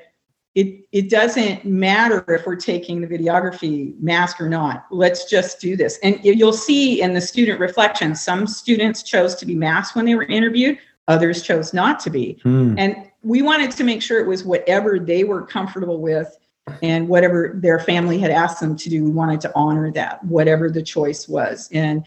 [0.56, 4.86] it, it doesn't matter if we're taking the videography mask or not.
[4.90, 6.00] Let's just do this.
[6.02, 10.16] And you'll see in the student reflection, some students chose to be masked when they
[10.16, 10.78] were interviewed,
[11.10, 12.40] others chose not to be.
[12.44, 12.76] Hmm.
[12.78, 16.38] And we wanted to make sure it was whatever they were comfortable with
[16.82, 19.04] and whatever their family had asked them to do.
[19.04, 21.70] We wanted to honor that, whatever the choice was.
[21.74, 22.06] And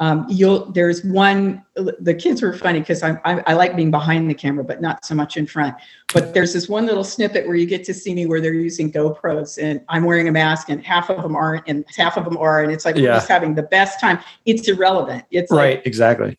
[0.00, 4.30] um, you'll there's one the kids were funny because I, I I like being behind
[4.30, 5.76] the camera, but not so much in front.
[6.14, 8.90] But there's this one little snippet where you get to see me where they're using
[8.90, 12.38] GoPros and I'm wearing a mask and half of them aren't and half of them
[12.38, 13.14] are and it's like we're Yeah.
[13.16, 14.18] just having the best time.
[14.46, 15.24] It's irrelevant.
[15.30, 15.82] It's like right.
[15.86, 16.38] Exactly.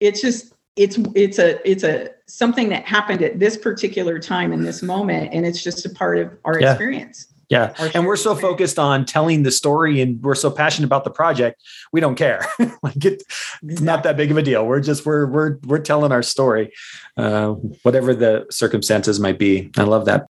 [0.00, 4.62] it's just it's it's a it's a something that happened at this particular time in
[4.64, 6.70] this moment and it's just a part of our Yeah.
[6.70, 7.74] experience Yeah.
[7.94, 11.62] And we're so focused on telling the story and we're so passionate about the project.
[11.92, 12.46] We don't care.
[12.82, 13.22] like it,
[13.62, 14.66] it's not that big of a deal.
[14.66, 16.72] We're just, we're, we're, we're telling our story,
[17.16, 17.50] uh,
[17.82, 19.70] whatever the circumstances might be.
[19.76, 20.26] I love that.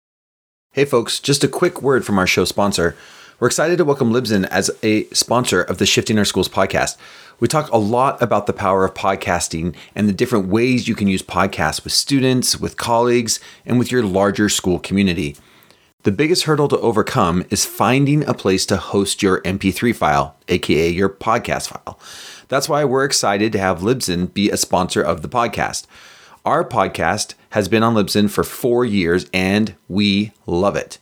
[0.72, 2.96] Hey, folks, just a quick word from our show sponsor.
[3.42, 6.96] We're excited to welcome Libsyn as a sponsor of the Shifting Our Schools podcast.
[7.40, 11.08] We talk a lot about the power of podcasting and the different ways you can
[11.08, 15.36] use podcasts with students, with colleagues, and with your larger school community.
[16.04, 20.90] The biggest hurdle to overcome is finding a place to host your MP3 file, aka
[20.90, 22.00] your podcast file.
[22.48, 25.86] That's why we're excited to have Libsyn be a sponsor of the podcast.
[26.44, 30.98] Our podcast has been on Libsyn for four years and we love it.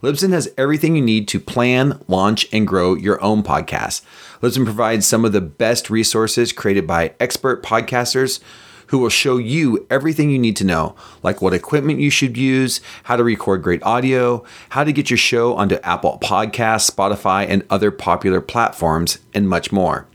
[0.00, 4.02] Libsyn has everything you need to plan, launch, and grow your own podcast.
[4.42, 8.38] Libsyn provides some of the best resources created by expert podcasters
[8.86, 12.80] who will show you everything you need to know, like what equipment you should use,
[13.04, 17.64] how to record great audio, how to get your show onto Apple Podcasts, Spotify, and
[17.70, 20.06] other popular platforms, and much more.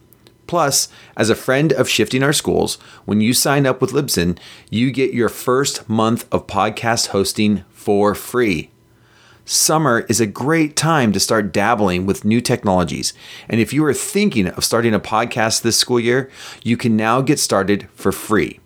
[0.47, 4.37] Plus, as a friend of Shifting Our Schools, when you sign up with Libsyn,
[4.69, 8.69] you get your first month of podcast hosting for free.
[9.43, 13.13] Summer is a great time to start dabbling with new technologies.
[13.49, 16.29] And if you are thinking of starting a podcast this school year,
[16.63, 18.60] you can now get started for free.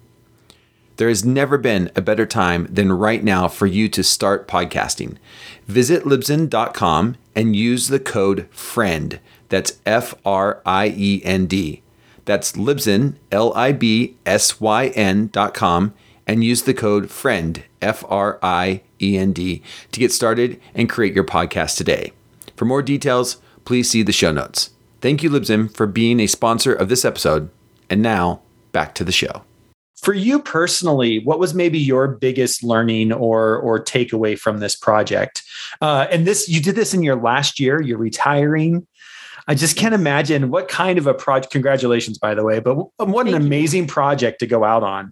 [0.98, 5.18] There has never been a better time than right now for you to start podcasting.
[5.68, 9.20] Visit Libsyn.com and use the code FRIEND.
[9.50, 11.82] That's F R I E N D.
[12.24, 15.94] That's Libsyn, L I B S Y N dot com,
[16.26, 20.90] and use the code FRIEND, F R I E N D, to get started and
[20.90, 22.14] create your podcast today.
[22.56, 24.72] For more details, please see the show notes.
[25.02, 27.50] Thank you, Libsyn, for being a sponsor of this episode.
[27.90, 29.44] And now, back to the show.
[30.06, 35.42] For you personally, what was maybe your biggest learning or or takeaway from this project?
[35.82, 37.82] Uh, and this you did this in your last year.
[37.82, 38.86] You're retiring.
[39.48, 41.52] I just can't imagine what kind of a project.
[41.52, 43.48] Congratulations, by the way, but what an Thank you.
[43.48, 45.12] amazing project to go out on.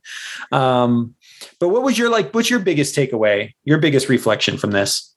[0.51, 1.15] Um,
[1.59, 2.31] but what was your like?
[2.31, 3.53] What's your biggest takeaway?
[3.63, 5.09] Your biggest reflection from this?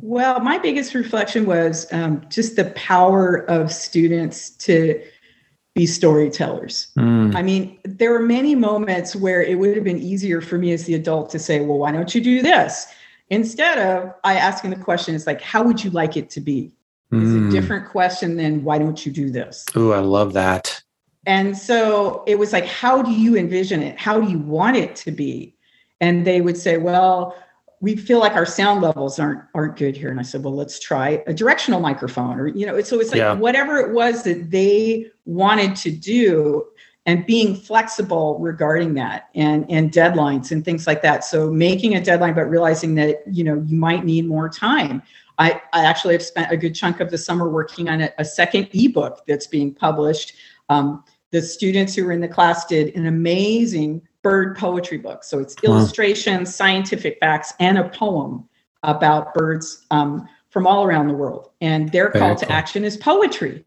[0.00, 5.00] well my biggest reflection was um, just the power of students to
[5.74, 10.40] be storytellers Mm, I mean, there were many moments where it would have been easier
[10.40, 12.86] for me as the adult to say, well, why don't you do this?
[13.30, 16.72] Instead of I asking the question, it's like, how would you like it to be?
[17.12, 17.48] Is mm.
[17.48, 19.64] a different question than why don't you do this?
[19.74, 20.82] Oh, I love that.
[21.26, 23.98] And so it was like, how do you envision it?
[23.98, 25.54] How do you want it to be?
[26.00, 27.36] And they would say, well,
[27.84, 30.10] we feel like our sound levels aren't aren't good here.
[30.10, 33.18] And I said, well, let's try a directional microphone, or you know, so it's like
[33.18, 33.34] Yeah.
[33.34, 36.64] whatever it was that they wanted to do,
[37.04, 41.24] and being flexible regarding that, and and deadlines and things like that.
[41.24, 45.02] So making a deadline, but realizing that you know you might need more time.
[45.36, 48.24] I, I actually have spent a good chunk of the summer working on a, a
[48.24, 50.34] second ebook that's being published.
[50.70, 55.22] Um, the students who were in the class did an amazing bird poetry book.
[55.22, 55.74] So it's Wow.
[55.76, 58.48] illustrations, scientific facts, and a poem
[58.82, 61.50] about birds um, from all around the world.
[61.60, 63.64] And their Very call to action is poetry.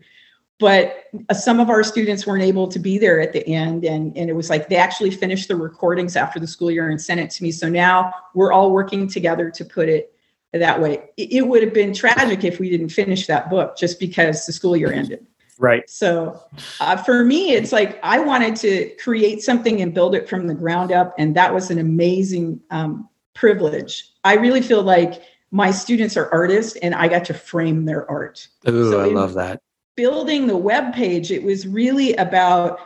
[0.60, 3.86] But uh, some of our students weren't able to be there at the end.
[3.86, 7.00] And, and it was like they actually finished the recordings after the school year and
[7.00, 7.52] sent it to me.
[7.52, 10.12] So now we're all working together to put it
[10.54, 11.10] that way.
[11.18, 14.52] It, it would have been tragic if we didn't finish that book just because the
[14.52, 15.28] school year ended.
[15.60, 15.90] Right.
[15.90, 16.42] So
[16.80, 20.54] uh, for me, it's like I wanted to create something and build it from the
[20.54, 21.16] ground up.
[21.18, 24.10] And that was an amazing um, privilege.
[24.24, 28.48] I really feel like my students are artists and I got to frame their art.
[28.68, 29.62] Ooh, So I love that.
[29.96, 32.80] Building the web page, it was really about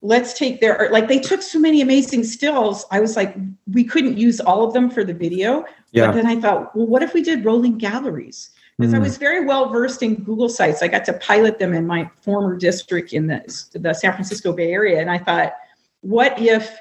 [0.00, 0.92] let's take their art.
[0.92, 2.84] Like they took so many amazing stills.
[2.90, 3.34] I was like,
[3.72, 5.64] we couldn't use all of them for the video.
[5.92, 6.06] Yeah.
[6.06, 8.50] But then I thought, well, what if we did rolling galleries?
[8.78, 9.02] Because I Mm.
[9.02, 10.82] was very well versed in Google Sites.
[10.82, 13.40] I got to pilot them in my former district in the,
[13.74, 15.00] the San Francisco Bay Area.
[15.00, 15.54] And I thought,
[16.00, 16.76] what if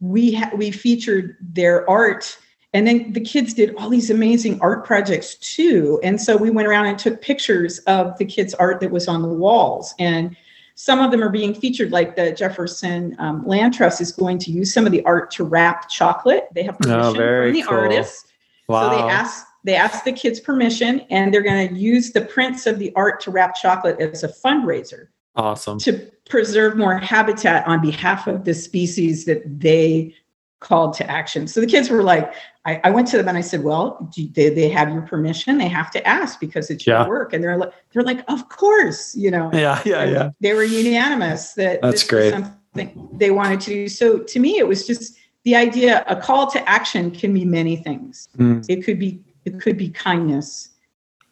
[0.00, 2.36] we ha- we featured their art
[2.74, 6.66] and then the kids did all these amazing art projects too and so we went
[6.66, 10.34] around and took pictures of the kids art that was on the walls and
[10.74, 14.50] some of them are being featured like the jefferson um, land trust is going to
[14.50, 17.78] use some of the art to wrap chocolate they have permission Oh, from the cool.
[17.78, 18.24] artists
[18.68, 18.90] Wow.
[18.90, 22.66] so they asked they asked the kids permission and they're going to use the prints
[22.66, 25.78] of the art to wrap chocolate as a fundraiser awesome.
[25.80, 30.14] to preserve more habitat on behalf of the species that they
[30.60, 31.46] called to action.
[31.48, 32.32] So the kids were like,
[32.64, 35.58] I, I went to them and I said, "Well, do they, they have your permission?
[35.58, 37.00] They have to ask because it's Yeah.
[37.00, 40.30] your work." And they're like, "They're like, of course, you know." Yeah, yeah, And yeah.
[40.40, 42.30] They were unanimous that That's great.
[42.32, 43.88] something they wanted to do.
[43.88, 46.04] So to me, it was just the idea.
[46.06, 48.28] A call to action can be many things.
[48.38, 48.64] Mm.
[48.68, 50.70] It could be it could be kindness.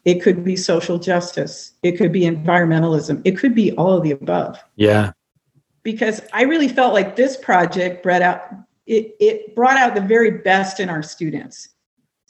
[0.03, 1.73] It could be social justice.
[1.83, 3.21] It could be environmentalism.
[3.23, 4.63] It could be all of the above.
[4.75, 5.11] Yeah.
[5.83, 8.41] Because I really felt like this project brought out
[8.87, 11.69] it, it brought out the very best in our students.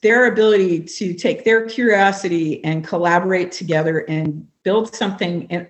[0.01, 5.67] Their ability to take their curiosity and collaborate together and build something and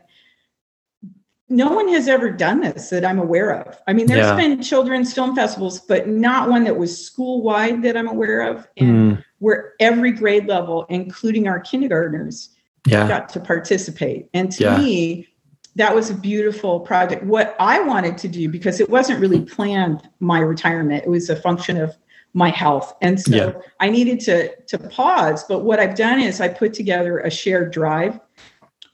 [1.51, 3.77] no one has ever done this that I'm aware of.
[3.85, 4.35] I mean, there's Yeah.
[4.35, 8.67] been children's film festivals, but not one that was school wide that I'm aware of.
[8.77, 9.23] And Mm.
[9.39, 12.49] where every grade level, including our kindergartners,
[12.87, 13.07] Yeah.
[13.07, 14.29] got to participate.
[14.33, 14.77] And to Yeah.
[14.77, 15.27] me,
[15.75, 17.25] that was a beautiful project.
[17.25, 21.35] What I wanted to do, because it wasn't really planned, my retirement, it was a
[21.35, 21.95] function of
[22.33, 22.95] my health.
[23.01, 23.51] And so Yeah.
[23.81, 25.43] I needed to, to pause.
[25.43, 28.19] But what I've done is I put together a shared drive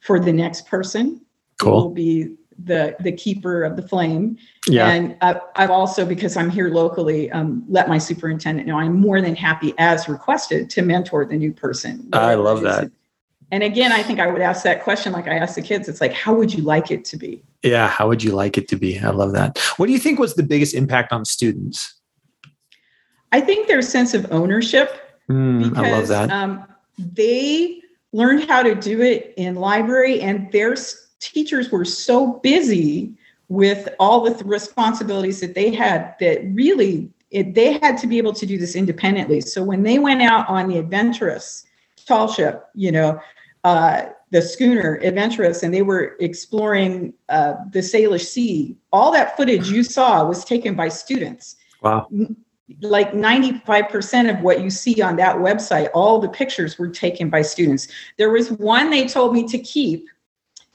[0.02, 1.22] for the next person
[1.62, 4.38] who will be the, the keeper of the flame.
[4.68, 4.90] Yeah.
[4.90, 9.22] And uh, I've also, because I'm here locally, um, let my superintendent know I'm more
[9.22, 12.10] than happy, as requested, to mentor the new person.
[12.14, 12.92] I love that.
[13.52, 15.88] And again, I think I would ask that question like I asked the kids.
[15.88, 17.44] It's like, how would you like it to be?
[17.64, 17.88] Yeah.
[17.88, 19.00] How would you like it to be?
[19.00, 19.58] I love that.
[19.78, 21.94] What do you think was the biggest impact on students?
[23.32, 26.32] I think their sense of ownership Mm, because I love that.
[26.32, 26.66] Um,
[26.98, 27.82] they
[28.14, 33.14] learned how to do it in library, and their s- teachers were so busy
[33.50, 38.18] with all the th- responsibilities that they had that really it, they had to be
[38.18, 39.42] able to do this independently.
[39.42, 41.66] So when they went out on the Adventuress
[42.06, 43.20] tall ship, you know,
[43.66, 49.70] uh, the schooner Adventuress, and they were exploring uh, the Salish Sea, all that footage
[49.70, 52.08] you saw was taken by students wow.
[52.82, 57.42] like 95% of what you see on that website, all the pictures were taken by
[57.42, 57.88] students.
[58.18, 60.08] There was one they told me to keep,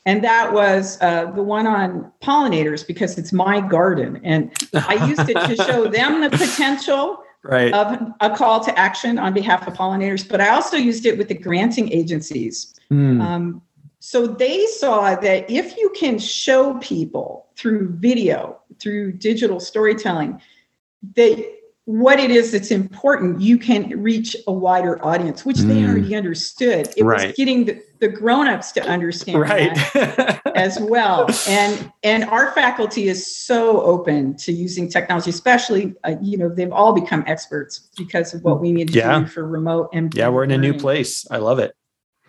[0.04, 4.20] and that was uh, the one on pollinators because it's my garden.
[4.24, 7.72] And I used it to show them the potential right.
[7.72, 11.28] of a call to action on behalf of pollinators, but I also used it with
[11.28, 12.74] the granting agencies.
[12.90, 13.62] Mm, Um,
[14.00, 20.40] so they saw that if you can show people through video, through digital storytelling,
[21.14, 21.38] that
[21.84, 25.88] what it is that's important, you can reach a wider audience, which they Mm.
[25.90, 26.88] already understood.
[26.96, 27.28] It Right.
[27.28, 29.74] was getting the, the grown-ups to understand right.
[29.94, 31.28] that as well.
[31.48, 36.72] And and our faculty is so open to using technology, especially uh, you know they've
[36.72, 39.18] all become experts because of what we need to Yeah.
[39.20, 40.28] do for remote and yeah.
[40.28, 41.26] We're in a new place.
[41.32, 41.72] I love it.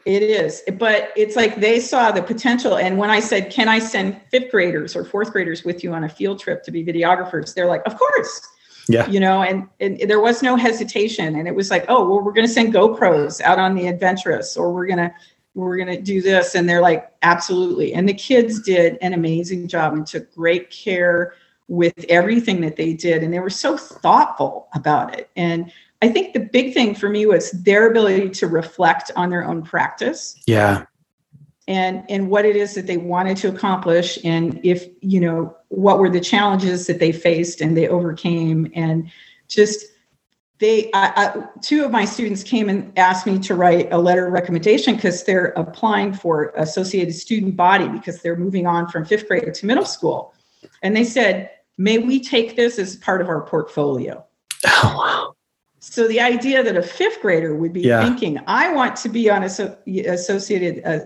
[0.06, 2.76] It is, but it's like they saw the potential.
[2.78, 6.04] And when I said, "Can I send fifth graders or fourth graders with you on
[6.04, 8.42] a field trip to be videographers?" They're like, "Of course."
[8.88, 9.08] Yeah.
[9.10, 12.34] You know, and, and there was no hesitation, and it was like, "Oh, well, we're
[12.34, 15.13] going to send GoPros out on the Adventuress, or we're gonna
[15.56, 19.93] we're gonna do this," and they're like, "Absolutely!" And the kids did an amazing job
[19.93, 21.34] and took great care
[21.67, 25.30] with everything that they did, and they were so thoughtful about it.
[25.36, 29.46] And I think the big thing for me was their ability to reflect on their
[29.46, 30.86] own practice Yeah.
[31.67, 35.97] And and what it is that they wanted to accomplish and if you know what
[35.99, 39.09] were the challenges that they faced and they overcame and
[39.47, 39.86] just
[40.59, 44.28] they I, I, two of my students came and asked me to write a letter
[44.28, 49.28] of recommendation because they're applying for associated student body because they're moving on from fifth
[49.28, 50.34] grade to middle school
[50.82, 54.24] and they said may we take this as part of our portfolio
[54.66, 55.36] Oh, wow.
[55.80, 58.01] so the idea that a fifth grader would be Yeah.
[58.01, 60.99] thinking, I want to be on a so- associated uh,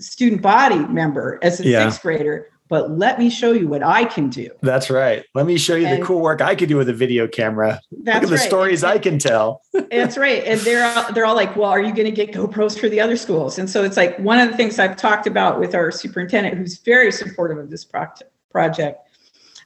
[0.00, 1.84] student body member as a Yeah.
[1.88, 4.48] sixth grader, but let me show you what I can do.
[4.62, 5.24] That's right.
[5.34, 7.80] Let me show you the cool work I could do with a video camera.
[7.90, 8.46] That's Look at the right.
[8.48, 9.62] stories I can tell.
[9.90, 10.44] That's right.
[10.44, 13.00] And they're all, they're all like, well, are you going to get GoPros for the
[13.00, 13.58] other schools?
[13.58, 16.78] And so it's like one of the things I've talked about with our superintendent, who's
[16.78, 19.00] very supportive of this proct- project.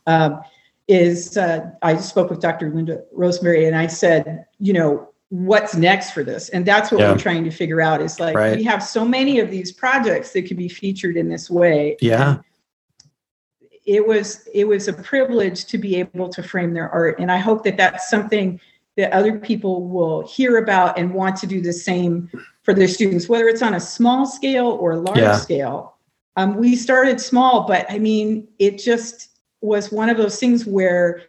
[0.06, 0.40] um,
[0.86, 2.68] is uh, I spoke with Dr.
[2.70, 6.48] Linda Rosemary and I said, you know, what's next for this?
[6.50, 7.10] And that's what Yeah.
[7.10, 8.56] we're trying to figure out is like, Right.
[8.56, 11.96] we have so many of these projects that could be featured in this way.
[12.00, 12.38] Yeah.
[13.84, 17.18] It was, it was a privilege to be able to frame their art.
[17.18, 18.60] And I hope that that's something
[18.96, 22.30] that other people will hear about and want to do the same
[22.62, 25.36] for their students, whether it's on a small scale or a large Yeah.
[25.36, 25.96] scale.
[26.36, 29.30] Um, we started small, but I mean, it just
[29.62, 31.22] was one of those things where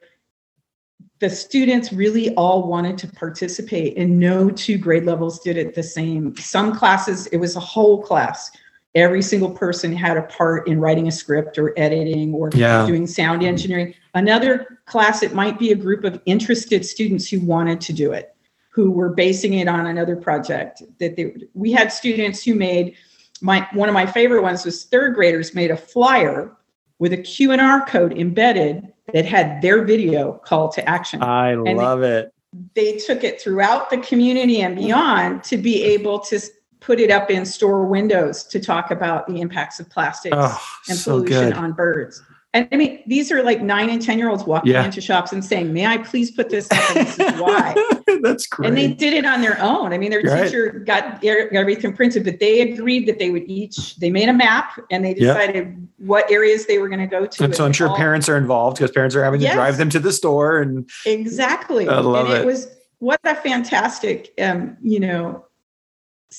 [1.20, 5.84] the students really all wanted to participate and no two grade levels did it the
[5.84, 6.36] same.
[6.36, 8.52] Some classes, it was a whole class.
[8.96, 12.86] Every single person had a part in writing a script or editing or Yeah.
[12.86, 13.94] doing sound engineering.
[14.14, 18.36] Another class, it might be a group of interested students who wanted to do it,
[18.70, 22.96] who were basing it on another project that they we had students who made
[23.42, 26.56] my one of my favorite ones was third graders made a flyer
[27.00, 31.22] with a Q&R code embedded that had their video call to action.
[31.22, 32.32] I they- love it.
[32.74, 36.40] they took it throughout the community and beyond to be able to
[36.80, 40.98] put it up in store windows to talk about the impacts of plastics Oh, and
[40.98, 41.54] so pollution good.
[41.54, 42.22] on birds.
[42.54, 44.86] And I mean, these are like nine and 10 year olds walking Yeah.
[44.86, 46.96] into shops and saying, May I please put this up?
[46.96, 47.76] And this is why.
[48.24, 48.70] That's great.
[48.70, 49.94] And they did it on their own.
[49.94, 50.46] I mean, their Right.
[50.46, 54.80] teacher got everything printed, but they agreed that they would each, they made a map
[54.92, 57.44] and they decided what areas they were going to go to.
[57.44, 59.90] and so I'm sure all- parents are involved because parents are having to drive them
[59.92, 61.88] to the store and Exactly.
[61.88, 62.46] I love and it, it.
[62.46, 62.68] was
[63.00, 65.46] what a fantastic, um, you know,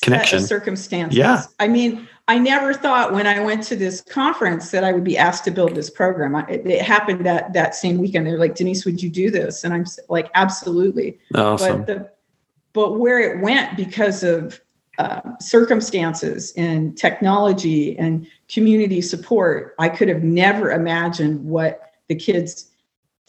[0.03, 0.41] Connection.
[0.41, 1.19] circumstances.
[1.19, 1.45] Yeah.
[1.59, 5.17] I mean, I never thought when I went to this conference that I would be
[5.17, 6.35] asked to build this program.
[6.35, 8.27] I, it, it happened that that same weekend.
[8.27, 9.65] They're like, Denise, would you do this?
[9.65, 11.19] And I'm like, absolutely.
[11.35, 11.79] awesome.
[11.79, 12.11] But the
[12.73, 14.61] but where it went because of
[14.99, 22.71] uh, circumstances and technology and community support, I could have never imagined what the kids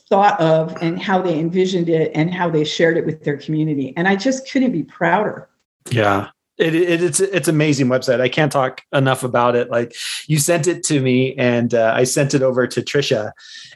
[0.10, 3.94] thought of and how they envisioned it and how they shared it with their community.
[3.98, 5.50] And I just couldn't be prouder.
[5.90, 6.30] Yeah.
[6.58, 8.20] It, it, it's it's amazing website.
[8.20, 9.70] I can't talk enough about it.
[9.70, 9.96] Like
[10.28, 13.32] you sent it to me, and uh, I sent it over to Trisha,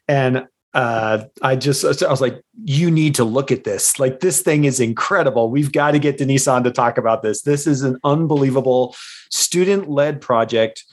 [0.08, 4.00] and uh, I just I was like, you need to look at this.
[4.00, 5.52] Like this thing is incredible.
[5.52, 7.42] We've got to get Denise on to talk about this.
[7.42, 8.96] This is an unbelievable
[9.30, 10.84] student led project.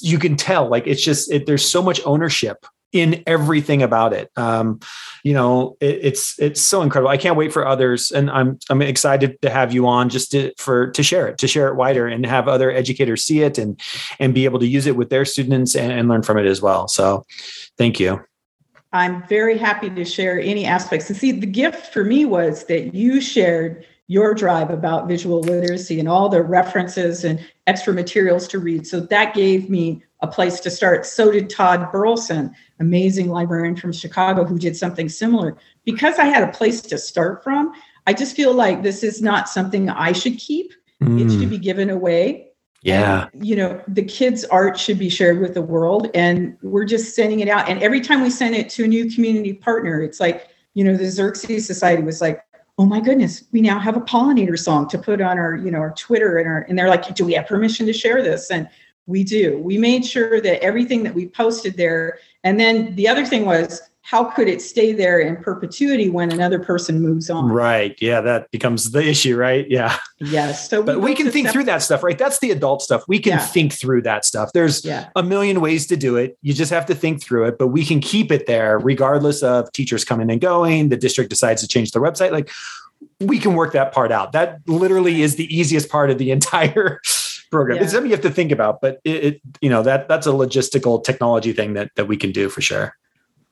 [0.00, 2.64] You can tell, like it's just it, there's so much ownership
[2.94, 4.30] in everything about it.
[4.36, 4.78] Um,
[5.24, 7.10] you know, it, it's it's so incredible.
[7.10, 10.52] I can't wait for others, and I'm I'm excited to have you on just to
[10.56, 13.78] for to share it, to share it wider, and have other educators see it and
[14.20, 16.62] and be able to use it with their students and, and learn from it as
[16.62, 16.86] well.
[16.86, 17.26] So,
[17.76, 18.24] thank you.
[18.92, 21.10] I'm very happy to share any aspects.
[21.10, 25.98] And see, the gift for me was that you shared your drive about visual literacy
[25.98, 28.86] and all the references and extra materials to read.
[28.86, 31.06] So that gave me a place to start.
[31.06, 35.56] So did Todd Burleson, amazing librarian from Chicago who did something similar.
[35.84, 37.72] Because I had a place to start from,
[38.06, 40.72] I just feel like this is not something I should keep.
[41.00, 42.48] It should Mm, be given away.
[42.82, 46.84] yeah, And, you know, the kids' art should be shared with the world, and we're
[46.84, 47.68] just sending it out.
[47.68, 50.96] And every time we send it to a new community partner, it's like, you know,
[50.96, 52.42] the Xerces Society was like,
[52.76, 55.78] "Oh my goodness, we now have a pollinator song to put on our, you know,
[55.78, 58.68] our Twitter and our." And they're like, "Do we have permission to share this?" And
[59.06, 59.58] we do.
[59.58, 63.82] We made sure that everything that we posted there, and then the other thing was,
[64.06, 67.50] how could it stay there in perpetuity when another person moves on?
[67.50, 67.96] right.
[68.02, 69.66] Yeah, that becomes the issue, right?
[69.70, 70.68] Yeah, Yes.
[70.68, 72.16] So, but we can think sep- through that stuff, right?
[72.18, 73.02] That's the adult stuff.
[73.08, 73.38] We can Yeah.
[73.38, 74.50] think through that stuff.
[74.52, 75.08] There's Yeah.
[75.16, 76.36] a million ways to do it.
[76.42, 79.72] You just have to think through it, but we can keep it there regardless of
[79.72, 80.90] teachers coming and going.
[80.90, 82.30] The district decides to change the website.
[82.30, 82.50] Like
[83.20, 84.32] we can work that part out.
[84.32, 87.00] That literally is the easiest part of the entire
[87.50, 87.82] program.
[87.82, 90.30] It's something you have to think about, but it, it you know that that's a
[90.30, 92.94] logistical technology thing that that we can do for sure.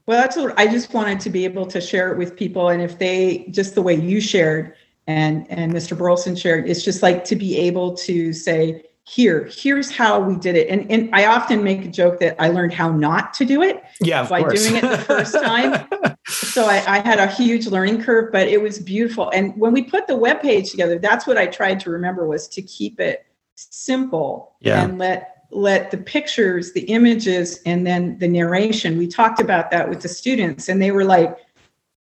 [0.07, 2.68] Well, that's what I just wanted to be able to share it with people.
[2.70, 4.74] And if they just the way you shared
[5.07, 5.96] and and Mr.
[5.96, 10.57] Burleson shared, it's just like to be able to say, here, here's how we did
[10.57, 10.68] it.
[10.68, 13.82] And and I often make a joke that I learned how not to do it.
[14.00, 14.62] Yeah, By course.
[14.66, 15.88] doing it the first time.
[16.28, 19.30] So I, I had a huge learning curve, but it was beautiful.
[19.30, 22.46] And when we put the web page together, that's what I tried to remember was
[22.48, 24.84] to keep it simple Yeah.
[24.84, 28.98] and let let the pictures, the images, and then the narration.
[28.98, 31.36] We talked about that with the students, and they were like,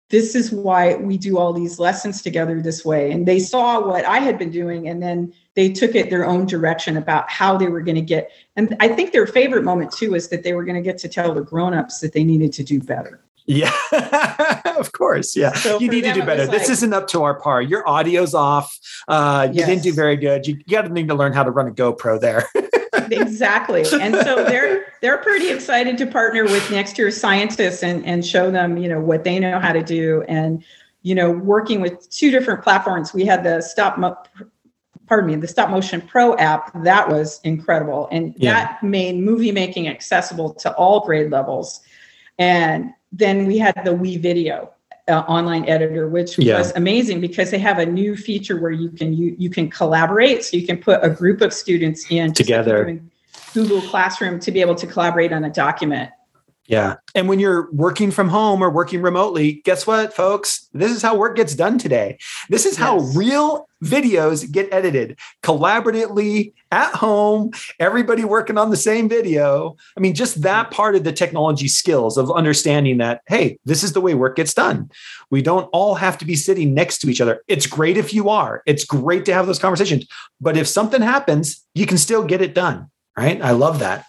[0.10, 3.12] this is why we do all these lessons together this way.
[3.12, 6.45] And they saw what I had been doing, and then they took it their own
[6.45, 8.30] direction about how they were going to get.
[8.56, 11.10] And I think their favorite moment too is that they were going to get to
[11.10, 13.22] tell the grown-ups that they needed to do better.
[13.45, 13.74] Yeah,
[14.78, 15.36] of course.
[15.36, 15.54] Yeah.
[15.54, 16.41] So you need to do better.
[16.41, 17.62] was This like- isn't up to our par.
[17.62, 18.78] Your audio's off.
[19.08, 20.45] Uh, you didn't do very good.
[20.45, 22.47] You, you got to need to learn how to run a GoPro there.
[22.94, 23.86] exactly.
[24.02, 28.52] And so they're they're pretty excited to partner with next year's scientists and and show
[28.52, 30.64] them, you know, what they know how to do and
[31.04, 33.14] you know, working with two different platforms.
[33.14, 34.18] We had the stop mo-
[35.08, 36.72] pardon me, the stop motion pro app.
[36.84, 38.54] That was incredible and yeah.
[38.54, 41.82] that made movie making accessible to all grade levels.
[42.38, 44.70] And then we had the WeVideo
[45.12, 46.57] uh, online editor, which yeah.
[46.57, 50.43] was amazing because they have a new feature where you can you you can collaborate.
[50.43, 52.99] So you can put a group of students in together.
[53.53, 56.09] Google Classroom to be able to collaborate on a document.
[56.68, 56.97] Yeah.
[57.16, 60.70] And when you're working from home or working remotely, guess what, folks?
[60.74, 62.18] This is how work gets done today.
[62.49, 63.16] This is how yes.
[63.16, 69.76] real videos get edited collaboratively at home, everybody working on the same video.
[69.97, 70.72] I mean, just that mm.
[70.72, 74.53] part of the technology skills of understanding that, hey, this is the way work gets
[74.53, 74.91] done.
[75.30, 77.41] We don't all have to be sitting next to each other.
[77.47, 80.07] It's great if you are, it's great to have those conversations.
[80.39, 82.89] But if something happens, you can still get it done.
[83.18, 83.41] Right.
[83.41, 84.05] I love that.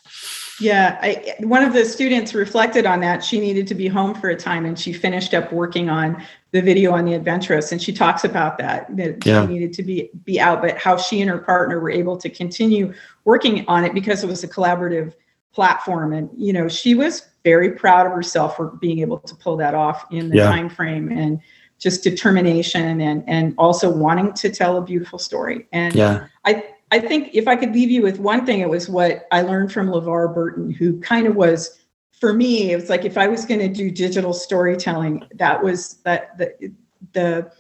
[0.61, 3.25] Yeah, I, one of the students reflected on that.
[3.25, 6.23] She needed to be home for a time, and she finished up working on
[6.53, 7.73] the video on the Adventuress.
[7.73, 9.47] And she talks about that that yeah.
[9.47, 12.29] she needed to be be out, but how she and her partner were able to
[12.29, 12.93] continue
[13.25, 15.15] working on it because it was a collaborative
[15.53, 16.13] platform.
[16.13, 19.75] And you know, she was very proud of herself for being able to pull that
[19.75, 20.47] off in the yeah.
[20.47, 21.41] time frame and
[21.79, 25.67] just determination and and also wanting to tell a beautiful story.
[25.73, 26.27] And yeah.
[26.45, 29.41] I I think if I could leave you with one thing, it was what I
[29.41, 31.81] learned from LeVar Burton, who kind of was,
[32.21, 35.95] for me, it was like if I was going to do digital storytelling, that was
[36.05, 36.71] that the
[37.15, 37.51] the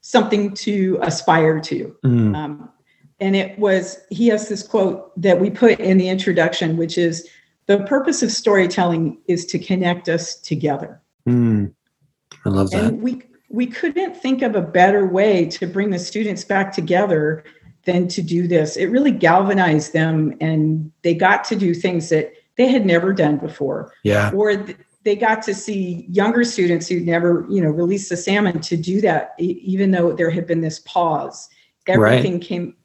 [0.00, 1.94] something to aspire to.
[2.06, 2.34] Mm.
[2.34, 2.70] Um,
[3.20, 7.28] and it was he has this quote that we put in the introduction, which is
[7.66, 11.02] the purpose of storytelling is to connect us together.
[11.28, 11.74] Mm.
[12.46, 12.84] I love that.
[12.84, 17.44] And we we couldn't think of a better way to bring the students back together
[17.84, 18.76] than to do this.
[18.76, 23.36] It really galvanized them and they got to do things that they had never done
[23.36, 23.92] before.
[24.02, 24.30] Yeah.
[24.32, 28.60] Or th- they got to see younger students who never, you know, released the salmon
[28.60, 31.48] to do that, e- even though there had been this pause.
[31.86, 32.42] Everything right.
[32.42, 32.76] came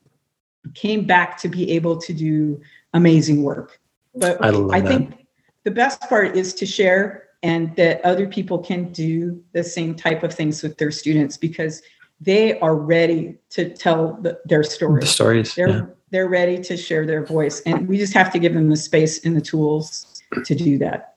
[0.76, 2.60] came back to be able to do
[2.94, 3.80] amazing work.
[4.14, 5.26] But I, I think
[5.64, 10.24] the best part is to share and that other people can do the same type
[10.24, 11.82] of things with their students because
[12.22, 15.04] they are ready to tell the, their stories.
[15.04, 15.56] The stories.
[15.56, 15.86] They're yeah.
[16.12, 19.24] they're ready to share their voice, and we just have to give them the space
[19.26, 21.16] and the tools to do that.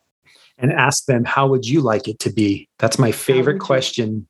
[0.58, 2.68] And ask them, how would you like it to be?
[2.78, 4.14] That's my favorite question.
[4.14, 4.26] You?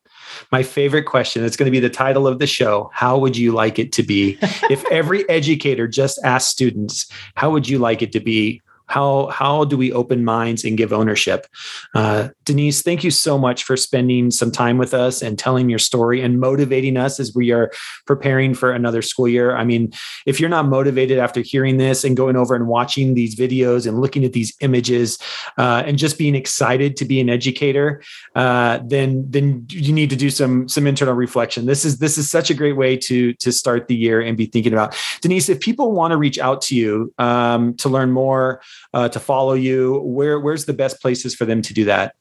[0.51, 1.45] My favorite question.
[1.45, 2.91] It's going to be the title of the show.
[2.95, 4.39] How would you like it to be?
[4.71, 8.62] if every educator just asked students, how would you like it to be?
[8.93, 11.47] How how do we open minds and give ownership?
[11.95, 15.79] Uh, denise thank you so much for spending some time with us and telling your
[15.79, 17.71] story and motivating us as we are
[18.07, 19.57] preparing for another school year.
[19.57, 19.93] I mean
[20.27, 24.01] if you're not motivated after hearing this and going over and watching these videos and
[24.01, 25.19] looking at these images
[25.57, 28.03] uh, and just being excited to be an educator
[28.35, 31.67] uh, then then you need to do some some internal reflection.
[31.67, 34.47] This is this is such a great way to to start the year and be
[34.47, 34.97] thinking about.
[35.23, 38.61] Denise if people want to reach out to you um, to learn more
[38.95, 40.01] uh, to follow you?
[40.01, 42.15] Where where's the best places for them to do that?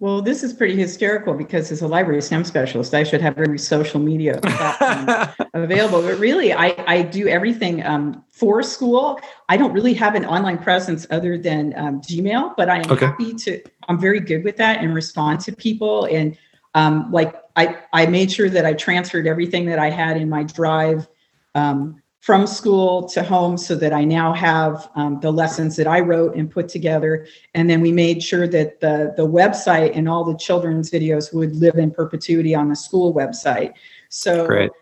[0.00, 3.58] Well, this is pretty hysterical because as a library STEM specialist, I should have every
[3.58, 4.38] social media
[5.54, 6.02] available.
[6.02, 9.20] But really, I, I do everything um, for school.
[9.48, 13.06] I don't really have an online presence other than um, Gmail, but I am okay.
[13.06, 13.60] happy to.
[13.88, 16.04] I'm very good with that and respond to people.
[16.04, 16.38] And
[16.74, 20.44] um, like I, I made sure that I transferred everything that I had in my
[20.44, 21.08] Drive
[21.56, 26.00] um, from school to home so that I now have um, the lessons that I
[26.00, 27.26] wrote and put together.
[27.54, 31.54] And then we made sure that the, the website and all the children's videos would
[31.56, 33.72] live in perpetuity on the school website.
[34.08, 34.72] So Great.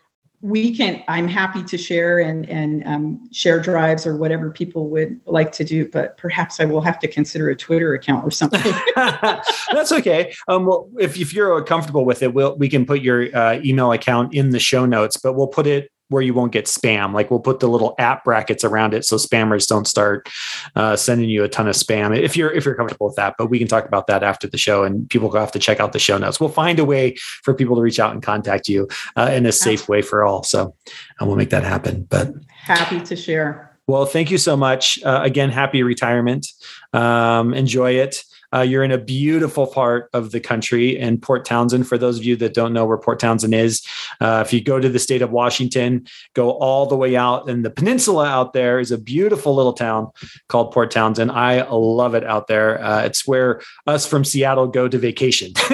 [0.40, 5.20] we can, I'm happy to share and, and um, share drives or whatever people would
[5.26, 8.72] like to do, but perhaps I will have to consider a Twitter account or something.
[8.96, 10.34] That's okay.
[10.48, 13.92] Um, well, if, if you're comfortable with it, we'll, we can put your uh, email
[13.92, 17.12] account in the show notes, but we'll put it where you won't get spam.
[17.12, 20.28] Like we'll put the little app brackets around it so spammers don't start
[20.74, 22.16] uh, sending you a ton of spam.
[22.18, 24.58] If you're if you're comfortable with that, but we can talk about that after the
[24.58, 26.40] show, and people will have to check out the show notes.
[26.40, 29.52] We'll find a way for people to reach out and contact you uh, in a
[29.52, 30.42] safe way for all.
[30.42, 30.74] So
[31.20, 32.06] uh, we'll make that happen.
[32.08, 33.76] But happy to share.
[33.88, 35.00] Well, thank you so much.
[35.04, 36.48] Uh, again, happy retirement.
[36.92, 38.24] Um, enjoy it.
[38.54, 41.88] Uh, you're in a beautiful part of the country in Port Townsend.
[41.88, 43.86] For those of you that don't know where Port Townsend is,
[44.20, 47.64] uh, if you go to the state of Washington, go all the way out, and
[47.64, 50.10] the peninsula out there is a beautiful little town
[50.48, 51.30] called Port Townsend.
[51.30, 52.82] I love it out there.
[52.82, 55.52] Uh, it's where us from Seattle go to vacation.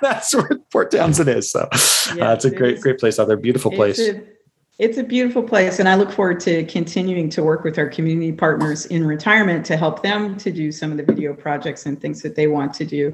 [0.00, 1.50] That's where Port Townsend is.
[1.50, 3.36] So uh, it's a great, great place out there.
[3.36, 3.98] Beautiful place.
[4.78, 8.30] It's a beautiful place, and I look forward to continuing to work with our community
[8.30, 12.22] partners in retirement to help them to do some of the video projects and things
[12.22, 13.12] that they want to do.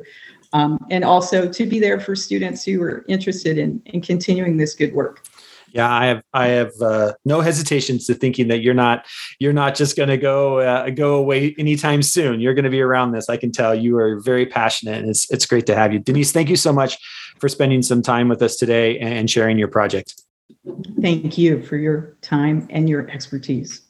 [0.53, 4.75] Um, and also to be there for students who are interested in, in continuing this
[4.75, 5.27] good work.
[5.73, 9.07] Yeah, I have I have uh, no hesitations to thinking that you're not
[9.39, 12.41] you're not just going to go uh, go away anytime soon.
[12.41, 13.31] You're going to be around this.
[13.31, 16.31] I can tell you are very passionate, and it's it's great to have you, Denise.
[16.31, 16.99] Thank you so much
[17.41, 20.24] for spending some time with us today and sharing your project.
[21.01, 23.83] Thank you for your time and your expertise.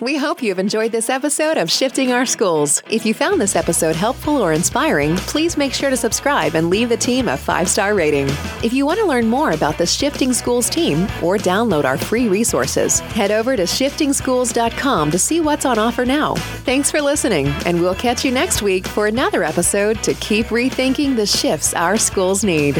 [0.00, 2.82] We hope you've enjoyed this episode of Shifting Our Schools.
[2.90, 6.88] If you found this episode helpful or inspiring, please make sure to subscribe and leave
[6.88, 8.26] the team a five star rating.
[8.62, 12.28] If you want to learn more about the Shifting Schools team or download our free
[12.28, 16.34] resources, head over to shiftingschools.com to see what's on offer now.
[16.64, 21.16] Thanks for listening, and we'll catch you next week for another episode to keep rethinking
[21.16, 22.74] the shifts our schools need.